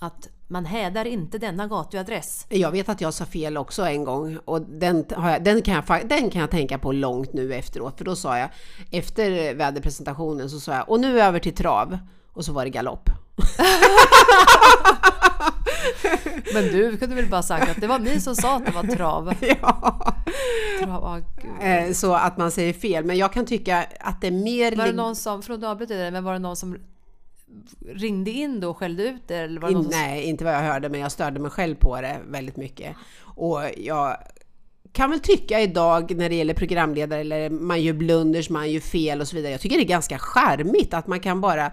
Att 0.00 0.28
man 0.48 0.64
hädar 0.64 1.04
inte 1.04 1.38
denna 1.38 1.66
gatuadress. 1.66 2.46
Jag 2.48 2.70
vet 2.70 2.88
att 2.88 3.00
jag 3.00 3.14
sa 3.14 3.24
fel 3.24 3.56
också 3.56 3.82
en 3.82 4.04
gång 4.04 4.38
och 4.44 4.60
den, 4.60 5.04
jag, 5.08 5.44
den, 5.44 5.62
kan 5.62 5.74
jag, 5.74 6.08
den 6.08 6.30
kan 6.30 6.40
jag 6.40 6.50
tänka 6.50 6.78
på 6.78 6.92
långt 6.92 7.32
nu 7.32 7.54
efteråt. 7.54 7.98
För 7.98 8.04
då 8.04 8.16
sa 8.16 8.38
jag, 8.38 8.48
efter 8.90 9.54
väderpresentationen 9.54 10.50
så 10.50 10.60
sa 10.60 10.74
jag, 10.74 10.88
och 10.88 11.00
nu 11.00 11.20
över 11.20 11.38
till 11.38 11.54
trav. 11.54 11.98
Och 12.32 12.44
så 12.44 12.52
var 12.52 12.64
det 12.64 12.70
galopp. 12.70 13.10
Men 16.54 16.64
du 16.64 16.96
kunde 16.96 17.16
väl 17.16 17.28
bara 17.28 17.42
sagt 17.42 17.70
att 17.70 17.80
det 17.80 17.86
var 17.86 17.98
ni 17.98 18.20
som 18.20 18.36
sa 18.36 18.56
att 18.56 18.66
det 18.66 18.72
var 18.72 18.82
trav? 18.82 19.34
Ja. 19.40 20.14
Trav, 20.80 21.04
oh, 21.04 21.18
så 21.92 22.14
att 22.14 22.36
man 22.36 22.50
säger 22.50 22.72
fel. 22.72 23.04
Men 23.04 23.16
jag 23.16 23.32
kan 23.32 23.46
tycka 23.46 23.86
att 24.00 24.20
det 24.20 24.26
är 24.26 24.30
mer... 24.30 24.76
Var 24.76 24.86
det 24.86 24.92
någon 24.92 25.16
som, 25.16 25.42
från 25.42 25.64
avbryter 25.64 26.04
det, 26.04 26.10
men 26.10 26.24
var 26.24 26.32
det 26.32 26.38
någon 26.38 26.56
som 26.56 26.78
ringde 27.86 28.30
in 28.30 28.60
då 28.60 28.70
och 28.70 28.76
skällde 28.76 29.02
ut 29.02 29.28
det? 29.28 29.36
Eller 29.36 29.60
var 29.60 29.68
det 29.68 29.74
in, 29.74 29.82
som... 29.82 29.90
Nej, 29.90 30.24
inte 30.24 30.44
vad 30.44 30.54
jag 30.54 30.60
hörde, 30.60 30.88
men 30.88 31.00
jag 31.00 31.12
störde 31.12 31.40
mig 31.40 31.50
själv 31.50 31.74
på 31.74 32.00
det 32.00 32.16
väldigt 32.28 32.56
mycket. 32.56 32.96
Och 33.22 33.60
jag 33.76 34.16
kan 34.92 35.10
väl 35.10 35.20
tycka 35.20 35.60
idag 35.60 36.16
när 36.16 36.28
det 36.28 36.34
gäller 36.34 36.54
programledare 36.54 37.20
eller 37.20 37.50
man 37.50 37.82
gör 37.82 37.92
blunders, 37.92 38.50
man 38.50 38.70
gör 38.70 38.80
fel 38.80 39.20
och 39.20 39.28
så 39.28 39.36
vidare. 39.36 39.52
Jag 39.52 39.60
tycker 39.60 39.76
det 39.76 39.82
är 39.82 39.86
ganska 39.86 40.18
charmigt 40.18 40.94
att 40.94 41.06
man 41.06 41.20
kan 41.20 41.40
bara 41.40 41.66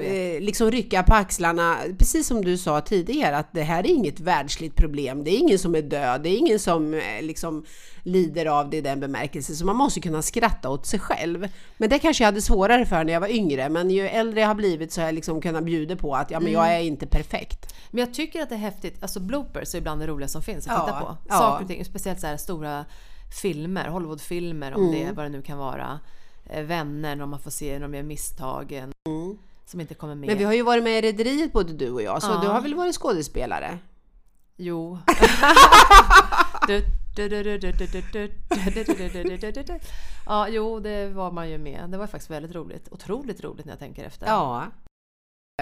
eh, 0.00 0.40
liksom 0.40 0.70
rycka 0.70 1.02
på 1.02 1.14
axlarna. 1.14 1.76
Precis 1.98 2.26
som 2.26 2.44
du 2.44 2.58
sa 2.58 2.80
tidigare 2.80 3.36
att 3.36 3.52
det 3.52 3.62
här 3.62 3.86
är 3.86 3.90
inget 3.90 4.20
världsligt 4.20 4.76
problem. 4.76 5.24
Det 5.24 5.30
är 5.30 5.38
ingen 5.38 5.58
som 5.58 5.74
är 5.74 5.82
död. 5.82 6.22
Det 6.22 6.28
är 6.28 6.36
ingen 6.36 6.58
som 6.58 6.94
eh, 6.94 7.00
liksom 7.22 7.64
lider 8.04 8.46
av 8.46 8.70
det 8.70 8.76
i 8.76 8.80
den 8.80 9.00
bemärkelsen. 9.00 9.56
Så 9.56 9.66
man 9.66 9.76
måste 9.76 10.00
kunna 10.00 10.22
skratta 10.22 10.70
åt 10.70 10.86
sig 10.86 11.00
själv. 11.00 11.48
Men 11.76 11.90
det 11.90 11.98
kanske 11.98 12.24
jag 12.24 12.28
hade 12.28 12.42
svårare 12.42 12.86
för 12.86 13.04
när 13.04 13.12
jag 13.12 13.20
var 13.20 13.28
yngre. 13.28 13.68
Men 13.68 13.90
ju 13.90 14.08
äldre 14.08 14.40
jag 14.40 14.48
har 14.48 14.54
blivit 14.54 14.92
så 14.92 15.00
har 15.00 15.08
jag 15.08 15.14
liksom 15.14 15.40
kunnat 15.40 15.64
bjuda 15.64 15.96
på 15.96 16.14
att 16.14 16.30
ja, 16.30 16.40
men 16.40 16.52
jag 16.52 16.66
mm. 16.66 16.80
är 16.80 16.84
inte 16.84 17.06
perfekt. 17.06 17.74
Men 17.90 18.00
jag 18.00 18.14
tycker 18.14 18.42
att 18.42 18.48
det 18.48 18.54
är 18.54 18.58
häftigt. 18.58 19.02
Alltså 19.02 19.20
bloopers 19.20 19.74
är 19.74 19.78
ibland 19.78 20.00
det 20.00 20.06
roliga 20.06 20.28
som 20.28 20.42
finns 20.42 20.68
att 20.68 20.86
titta 20.86 21.00
på. 21.00 21.16
Saker 21.28 21.62
och 21.64 21.68
ting, 21.68 21.84
speciellt 21.84 22.20
så 22.20 22.26
här 22.26 22.36
stora 22.36 22.84
filmer, 23.42 23.88
Hollywoodfilmer 23.88 24.74
om 24.74 24.82
mm. 24.82 24.94
det, 24.94 25.12
vad 25.12 25.24
det 25.24 25.28
nu 25.28 25.42
kan 25.42 25.58
vara. 25.58 26.00
Eh, 26.50 26.62
vänner, 26.62 27.16
när 27.16 27.26
man 27.26 27.40
får 27.40 27.50
se 27.50 27.72
när 27.72 27.80
de 27.80 27.94
gör 27.94 28.02
misstagen. 28.02 28.92
Mm. 29.08 29.38
Som 29.66 29.80
inte 29.80 29.94
kommer 29.94 30.14
med. 30.14 30.28
Men 30.28 30.38
vi 30.38 30.44
har 30.44 30.52
ju 30.52 30.62
varit 30.62 30.84
med 30.84 30.98
i 30.98 31.00
Rederiet 31.00 31.52
både 31.52 31.72
du 31.72 31.90
och 31.90 32.02
jag, 32.02 32.22
så 32.22 32.30
ja. 32.30 32.40
du 32.42 32.48
har 32.48 32.60
väl 32.60 32.74
varit 32.74 32.94
skådespelare? 32.94 33.78
Jo. 34.56 34.98
ja, 40.26 40.48
jo, 40.48 40.80
det 40.80 41.08
var 41.08 41.30
man 41.30 41.50
ju 41.50 41.58
med. 41.58 41.90
Det 41.90 41.98
var 41.98 42.06
faktiskt 42.06 42.30
väldigt 42.30 42.54
roligt. 42.54 42.88
Otroligt 42.90 43.44
roligt 43.44 43.66
när 43.66 43.72
jag 43.72 43.78
tänker 43.78 44.04
efter. 44.04 44.26
Ja. 44.26 44.66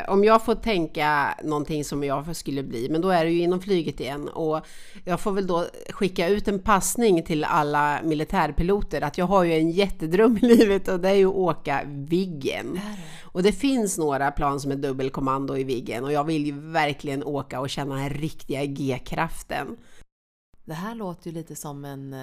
Om 0.09 0.25
jag 0.25 0.45
får 0.45 0.55
tänka 0.55 1.39
någonting 1.45 1.85
som 1.85 2.05
jag 2.05 2.37
skulle 2.37 2.63
bli, 2.63 2.89
men 2.91 3.01
då 3.01 3.09
är 3.09 3.25
det 3.25 3.31
ju 3.31 3.43
inom 3.43 3.61
flyget 3.61 4.01
igen 4.01 4.29
och 4.29 4.67
jag 5.05 5.21
får 5.21 5.33
väl 5.33 5.47
då 5.47 5.67
skicka 5.91 6.29
ut 6.29 6.49
en 6.49 6.59
passning 6.59 7.23
till 7.23 7.45
alla 7.45 8.01
militärpiloter 8.05 9.01
att 9.01 9.19
jag 9.19 9.27
har 9.27 9.45
ju 9.45 9.53
en 9.53 9.71
jättedröm 9.71 10.37
i 10.37 10.41
livet 10.41 10.89
och 10.89 11.01
det 11.01 11.09
är 11.09 11.15
ju 11.15 11.27
att 11.27 11.35
åka 11.35 11.83
Viggen. 11.87 12.81
Och 13.23 13.43
det 13.43 13.53
finns 13.53 13.99
några 13.99 14.31
plan 14.31 14.61
som 14.61 14.71
är 14.71 14.77
dubbelkommando 14.77 15.57
i 15.57 15.65
Viggen 15.65 16.05
och 16.05 16.13
jag 16.13 16.25
vill 16.25 16.47
ju 16.47 16.61
verkligen 16.61 17.25
åka 17.25 17.61
och 17.61 17.71
känna 17.71 17.95
den 17.95 18.11
riktiga 18.11 18.65
G-kraften. 18.65 19.77
Det 20.65 20.75
här 20.75 20.95
låter 20.95 21.27
ju 21.27 21.33
lite 21.33 21.57
som 21.57 21.85
en... 21.85 22.15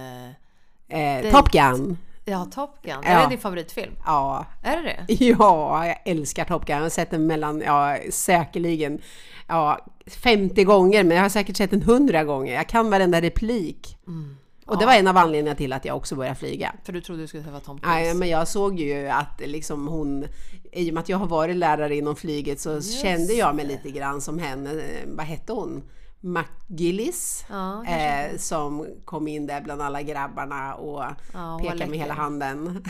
Eh, 0.88 1.00
eh 1.00 1.32
Top 1.32 1.52
Gun! 1.52 1.98
Ja, 2.26 2.46
Top 2.46 2.82
Gun. 2.82 2.98
Ja. 3.04 3.10
Är 3.10 3.24
det 3.24 3.30
din 3.30 3.40
favoritfilm? 3.40 3.94
Ja. 4.06 4.46
Är 4.64 4.78
det 4.78 4.84
det? 4.84 5.14
Ja, 5.26 5.88
jag 5.88 5.98
älskar 6.06 6.46
Top 6.46 6.66
Gun. 6.66 6.76
Jag 6.76 6.84
har 6.84 6.90
sett 6.90 7.12
den 7.12 7.28
mellan, 7.28 7.62
ja, 7.62 7.98
säkerligen, 8.12 9.02
ja, 9.48 9.80
50 10.08 10.64
gånger, 10.64 11.04
men 11.04 11.18
jag 11.18 11.24
har 11.24 11.30
säkert 11.30 11.58
sett 11.58 11.72
den 11.72 11.82
100 11.82 12.24
gånger. 12.24 12.54
Jag 12.54 12.70
kan 12.70 12.90
varenda 12.90 13.22
replik. 13.22 13.98
Mm. 14.08 14.38
Och 14.66 14.78
det 14.78 14.86
var 14.86 14.94
en 14.94 15.08
av 15.08 15.18
anledningarna 15.18 15.58
till 15.58 15.74
att 15.74 15.86
jag 15.86 15.98
också 15.98 16.16
började 16.16 16.36
flyga. 16.36 16.76
För 16.84 16.94
du 16.94 17.02
trodde 17.02 17.22
du 17.22 17.28
skulle 17.28 17.44
träffa 17.44 17.60
Tom 17.60 17.80
Cruise? 17.80 17.96
Nej, 17.96 18.14
men 18.14 18.30
jag 18.30 18.48
såg 18.48 18.80
ju 18.80 19.08
att 19.08 19.42
liksom 19.46 19.88
hon, 19.88 20.26
i 20.72 20.90
och 20.90 20.94
med 20.94 21.02
att 21.02 21.10
jag 21.10 21.18
har 21.18 21.28
varit 21.28 21.56
lärare 21.56 21.96
inom 21.96 22.16
flyget 22.16 22.60
så 22.60 22.74
Just 22.74 23.02
kände 23.02 23.34
jag 23.34 23.56
mig 23.56 23.66
lite 23.66 23.92
grann 23.92 24.22
som 24.22 24.40
henne. 24.40 24.84
Vad 25.06 25.26
hette 25.26 25.54
hon? 25.54 25.84
McGillis 26.22 27.46
ja, 27.50 27.86
eh, 27.86 28.38
som 28.38 28.86
kom 29.06 29.28
in 29.28 29.48
där 29.48 29.62
bland 29.62 29.82
alla 29.82 30.02
grabbarna 30.02 30.76
och 30.76 31.04
ja, 31.34 31.60
pekade 31.62 31.88
med 31.88 32.00
hela 32.00 32.14
handen. 32.14 32.86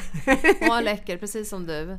Hon 0.60 0.70
var 0.70 0.82
läcker, 0.82 1.18
precis 1.18 1.50
som 1.50 1.66
du. 1.66 1.98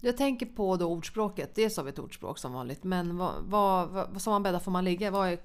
Jag 0.00 0.16
tänker 0.16 0.46
på 0.46 0.76
då 0.76 0.86
ordspråket. 0.86 1.54
Dels 1.54 1.76
har 1.76 1.84
vi 1.84 1.90
ett 1.90 1.98
ordspråk 1.98 2.38
som 2.38 2.52
vanligt, 2.52 2.84
men 2.84 3.16
vad, 3.16 3.32
vad, 3.44 3.88
vad, 3.88 4.22
som 4.22 4.30
man 4.32 4.42
bäddar 4.42 4.58
får 4.58 4.70
man 4.70 4.84
ligga. 4.84 5.10
Vad 5.10 5.28
är, 5.28 5.38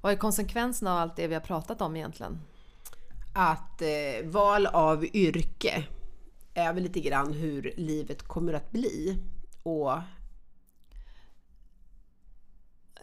vad 0.00 0.12
är 0.12 0.16
konsekvensen 0.16 0.88
av 0.88 0.98
allt 0.98 1.16
det 1.16 1.26
vi 1.26 1.34
har 1.34 1.40
pratat 1.40 1.82
om 1.82 1.96
egentligen? 1.96 2.38
Att 3.34 3.82
eh, 3.82 4.28
val 4.30 4.66
av 4.66 5.04
yrke 5.04 5.84
är 6.54 6.72
väl 6.72 6.82
lite 6.82 7.00
grann 7.00 7.32
hur 7.32 7.74
livet 7.76 8.22
kommer 8.22 8.52
att 8.52 8.70
bli. 8.70 9.18
Och 9.62 9.92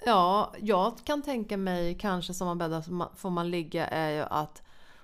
Ja, 0.05 0.53
jag 0.59 0.93
kan 1.03 1.21
tänka 1.21 1.57
mig 1.57 1.97
kanske 1.97 2.33
som 2.33 2.47
man 2.47 2.57
bäddar 2.57 3.15
får 3.15 3.29
man 3.29 3.49
ligga 3.49 3.87
är 3.87 4.09
ju 4.09 4.21
att 4.21 4.61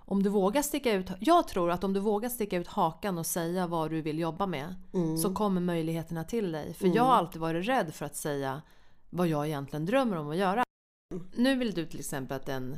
om 0.07 0.23
du 0.23 0.29
vågar 0.29 0.61
sticka 0.61 0.93
ut, 0.93 1.07
jag 1.19 1.47
tror 1.47 1.71
att 1.71 1.83
om 1.83 1.93
du 1.93 1.99
vågar 1.99 2.29
sticka 2.29 2.57
ut 2.57 2.67
hakan 2.67 3.17
och 3.17 3.25
säga 3.25 3.67
vad 3.67 3.91
du 3.91 4.01
vill 4.01 4.19
jobba 4.19 4.45
med 4.45 4.75
mm. 4.93 5.17
så 5.17 5.33
kommer 5.33 5.61
möjligheterna 5.61 6.23
till 6.23 6.51
dig. 6.51 6.73
För 6.73 6.85
mm. 6.85 6.97
jag 6.97 7.03
har 7.03 7.13
alltid 7.13 7.41
varit 7.41 7.67
rädd 7.67 7.93
för 7.93 8.05
att 8.05 8.15
säga 8.15 8.61
vad 9.09 9.27
jag 9.27 9.47
egentligen 9.47 9.85
drömmer 9.85 10.17
om 10.17 10.29
att 10.29 10.37
göra. 10.37 10.63
Mm. 11.13 11.27
Nu 11.35 11.55
vill 11.55 11.73
du 11.73 11.85
till 11.85 11.99
exempel 11.99 12.37
att 12.37 12.49
en 12.49 12.77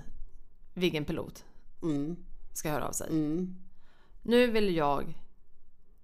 Viggenpilot 0.74 1.46
mm. 1.84 2.16
ska 2.54 2.72
höra 2.72 2.88
av 2.88 2.92
sig. 2.92 3.10
Mm. 3.10 3.56
Nu 4.22 4.48
vill 4.48 4.76
jag 4.76 5.22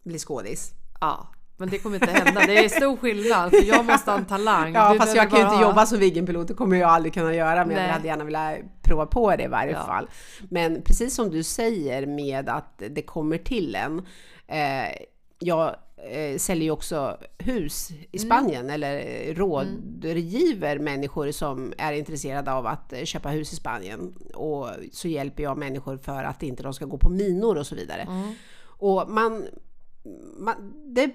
bli 0.03 0.19
skådis. 0.19 0.71
Ja, 1.01 1.27
men 1.57 1.69
det 1.69 1.77
kommer 1.79 1.95
inte 1.95 2.11
hända. 2.11 2.41
Det 2.45 2.65
är 2.65 2.69
stor 2.69 2.97
skillnad 2.97 3.49
för 3.49 3.63
jag 3.63 3.85
måste 3.85 4.11
ha 4.11 4.17
en 4.17 4.25
talang. 4.25 4.73
Ja, 4.73 4.93
du 4.93 4.99
fast 4.99 5.15
jag 5.15 5.29
kan 5.29 5.39
ju 5.39 5.45
inte 5.45 5.55
ha... 5.55 5.61
jobba 5.61 5.85
som 5.85 5.99
Viggenpilot. 5.99 6.47
Det 6.47 6.53
kommer 6.53 6.77
jag 6.77 6.89
aldrig 6.89 7.13
kunna 7.13 7.33
göra. 7.33 7.65
Men 7.65 7.75
Nej. 7.75 7.85
jag 7.85 7.93
hade 7.93 8.07
gärna 8.07 8.23
velat 8.23 8.57
prova 8.81 9.05
på 9.05 9.35
det 9.35 9.43
i 9.43 9.47
varje 9.47 9.71
ja. 9.71 9.85
fall. 9.85 10.09
Men 10.49 10.81
precis 10.81 11.15
som 11.15 11.29
du 11.29 11.43
säger 11.43 12.05
med 12.05 12.49
att 12.49 12.83
det 12.89 13.01
kommer 13.01 13.37
till 13.37 13.75
en. 13.75 14.05
Eh, 14.47 14.95
jag 15.39 15.75
eh, 16.11 16.37
säljer 16.37 16.63
ju 16.63 16.71
också 16.71 17.17
hus 17.37 17.91
i 17.91 18.17
mm. 18.17 18.27
Spanien 18.27 18.69
mm. 18.69 18.73
eller 18.73 19.33
rådgiver 19.33 20.75
mm. 20.75 20.83
människor 20.83 21.31
som 21.31 21.73
är 21.77 21.93
intresserade 21.93 22.51
av 22.51 22.67
att 22.67 22.93
köpa 23.03 23.29
hus 23.29 23.53
i 23.53 23.55
Spanien. 23.55 24.13
Och 24.33 24.67
så 24.91 25.07
hjälper 25.07 25.43
jag 25.43 25.57
människor 25.57 25.97
för 25.97 26.23
att 26.23 26.43
inte 26.43 26.63
de 26.63 26.73
ska 26.73 26.85
gå 26.85 26.97
på 26.97 27.09
minor 27.09 27.57
och 27.57 27.67
så 27.67 27.75
vidare. 27.75 28.01
Mm. 28.01 28.33
Och 28.63 29.09
man, 29.09 29.45
man, 30.37 30.73
det 30.85 31.11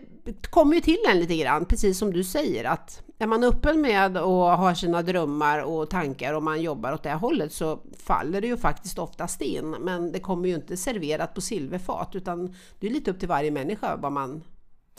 kommer 0.50 0.74
ju 0.74 0.80
till 0.80 0.98
en 1.08 1.18
lite 1.18 1.36
grann, 1.36 1.64
precis 1.64 1.98
som 1.98 2.12
du 2.12 2.24
säger, 2.24 2.64
att 2.64 3.02
är 3.18 3.26
man 3.26 3.44
öppen 3.44 3.80
med 3.80 4.16
och 4.16 4.32
har 4.32 4.74
sina 4.74 5.02
drömmar 5.02 5.62
och 5.62 5.90
tankar 5.90 6.34
och 6.34 6.42
man 6.42 6.62
jobbar 6.62 6.92
åt 6.92 7.02
det 7.02 7.14
hållet 7.14 7.52
så 7.52 7.78
faller 7.96 8.40
det 8.40 8.46
ju 8.46 8.56
faktiskt 8.56 8.98
oftast 8.98 9.40
in. 9.40 9.70
Men 9.70 10.12
det 10.12 10.20
kommer 10.20 10.48
ju 10.48 10.54
inte 10.54 10.76
serverat 10.76 11.34
på 11.34 11.40
silverfat 11.40 12.14
utan 12.14 12.54
det 12.78 12.86
är 12.86 12.90
lite 12.90 13.10
upp 13.10 13.18
till 13.18 13.28
varje 13.28 13.50
människa 13.50 13.96
vad 13.96 14.12
man, 14.12 14.42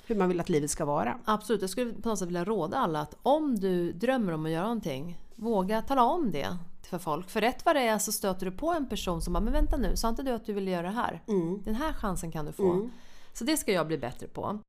hur 0.05 0.15
man 0.15 0.29
vill 0.29 0.39
att 0.39 0.49
livet 0.49 0.71
ska 0.71 0.85
vara. 0.85 1.17
Absolut, 1.25 1.61
jag 1.61 1.69
skulle 1.69 1.93
på 1.93 2.09
något 2.09 2.19
sätt 2.19 2.27
vilja 2.27 2.45
råda 2.45 2.77
alla 2.77 3.01
att 3.01 3.15
om 3.21 3.59
du 3.59 3.91
drömmer 3.91 4.33
om 4.33 4.45
att 4.45 4.51
göra 4.51 4.63
någonting, 4.63 5.19
våga 5.35 5.81
tala 5.81 6.03
om 6.03 6.31
det 6.31 6.57
för 6.89 6.99
folk. 6.99 7.29
För 7.29 7.41
rätt 7.41 7.65
vad 7.65 7.75
det 7.75 7.81
är 7.81 7.97
så 7.97 8.11
stöter 8.11 8.45
du 8.45 8.51
på 8.51 8.73
en 8.73 8.89
person 8.89 9.21
som 9.21 9.33
bara, 9.33 9.43
men 9.43 9.53
vänta 9.53 9.77
nu, 9.77 9.95
sa 9.95 10.09
inte 10.09 10.23
du 10.23 10.31
att 10.31 10.45
du 10.45 10.53
ville 10.53 10.71
göra 10.71 10.87
det 10.87 10.93
här? 10.93 11.21
Mm. 11.27 11.61
Den 11.63 11.75
här 11.75 11.93
chansen 11.93 12.31
kan 12.31 12.45
du 12.45 12.51
få. 12.51 12.71
Mm. 12.71 12.91
Så 13.33 13.43
det 13.43 13.57
ska 13.57 13.71
jag 13.71 13.87
bli 13.87 13.97
bättre 13.97 14.27
på. 14.27 14.59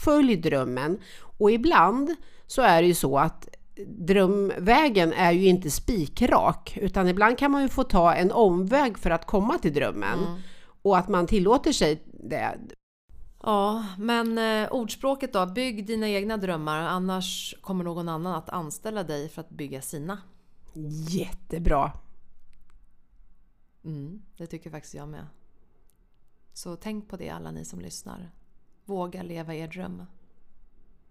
Följ 0.00 0.36
drömmen 0.36 0.98
och 1.38 1.50
ibland 1.50 2.14
så 2.46 2.62
är 2.62 2.82
det 2.82 2.88
ju 2.88 2.94
så 2.94 3.18
att 3.18 3.48
drömvägen 3.86 5.12
är 5.12 5.32
ju 5.32 5.46
inte 5.46 5.70
spikrak 5.70 6.78
utan 6.80 7.08
ibland 7.08 7.38
kan 7.38 7.50
man 7.50 7.62
ju 7.62 7.68
få 7.68 7.84
ta 7.84 8.14
en 8.14 8.32
omväg 8.32 8.98
för 8.98 9.10
att 9.10 9.26
komma 9.26 9.58
till 9.58 9.74
drömmen 9.74 10.18
Mm. 10.18 10.40
och 10.82 10.98
att 10.98 11.08
man 11.08 11.26
tillåter 11.26 11.72
sig 11.72 12.02
det. 12.06 12.58
Ja, 13.42 13.86
men 13.98 14.38
eh, 14.38 14.72
ordspråket 14.72 15.32
då, 15.32 15.46
bygg 15.46 15.86
dina 15.86 16.08
egna 16.08 16.36
drömmar 16.36 16.78
annars 16.78 17.54
kommer 17.60 17.84
någon 17.84 18.08
annan 18.08 18.34
att 18.34 18.48
anställa 18.50 19.04
dig 19.04 19.28
för 19.28 19.40
att 19.40 19.50
bygga 19.50 19.82
sina. 19.82 20.18
Jättebra! 21.08 21.92
Mm, 23.84 24.22
det 24.36 24.46
tycker 24.46 24.70
faktiskt 24.70 24.94
jag 24.94 25.08
med. 25.08 25.26
Så 26.52 26.76
tänk 26.76 27.08
på 27.08 27.16
det 27.16 27.30
alla 27.30 27.50
ni 27.50 27.64
som 27.64 27.80
lyssnar. 27.80 28.30
Våga 28.86 29.22
leva 29.22 29.54
er 29.54 29.68
dröm. 29.68 30.02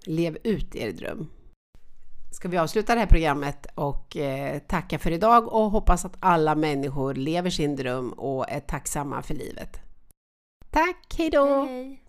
Lev 0.06 0.38
ut 0.44 0.76
er 0.76 0.92
dröm! 0.92 1.30
Ska 2.32 2.48
vi 2.48 2.58
avsluta 2.58 2.94
det 2.94 3.00
här 3.00 3.08
programmet 3.08 3.68
och 3.76 4.18
eh, 4.18 4.60
tacka 4.60 5.00
för 5.00 5.12
idag 5.12 5.54
och 5.54 5.72
hoppas 5.72 6.06
att 6.06 6.18
alla 6.20 6.56
människor 6.56 7.14
lever 7.14 7.50
sin 7.50 7.76
dröm 7.76 8.14
och 8.14 8.50
är 8.50 8.60
tacksamma 8.60 9.22
för 9.22 9.34
livet. 9.34 9.80
Tack, 10.70 11.16
hejdå! 11.18 11.66
Hej! 11.66 12.03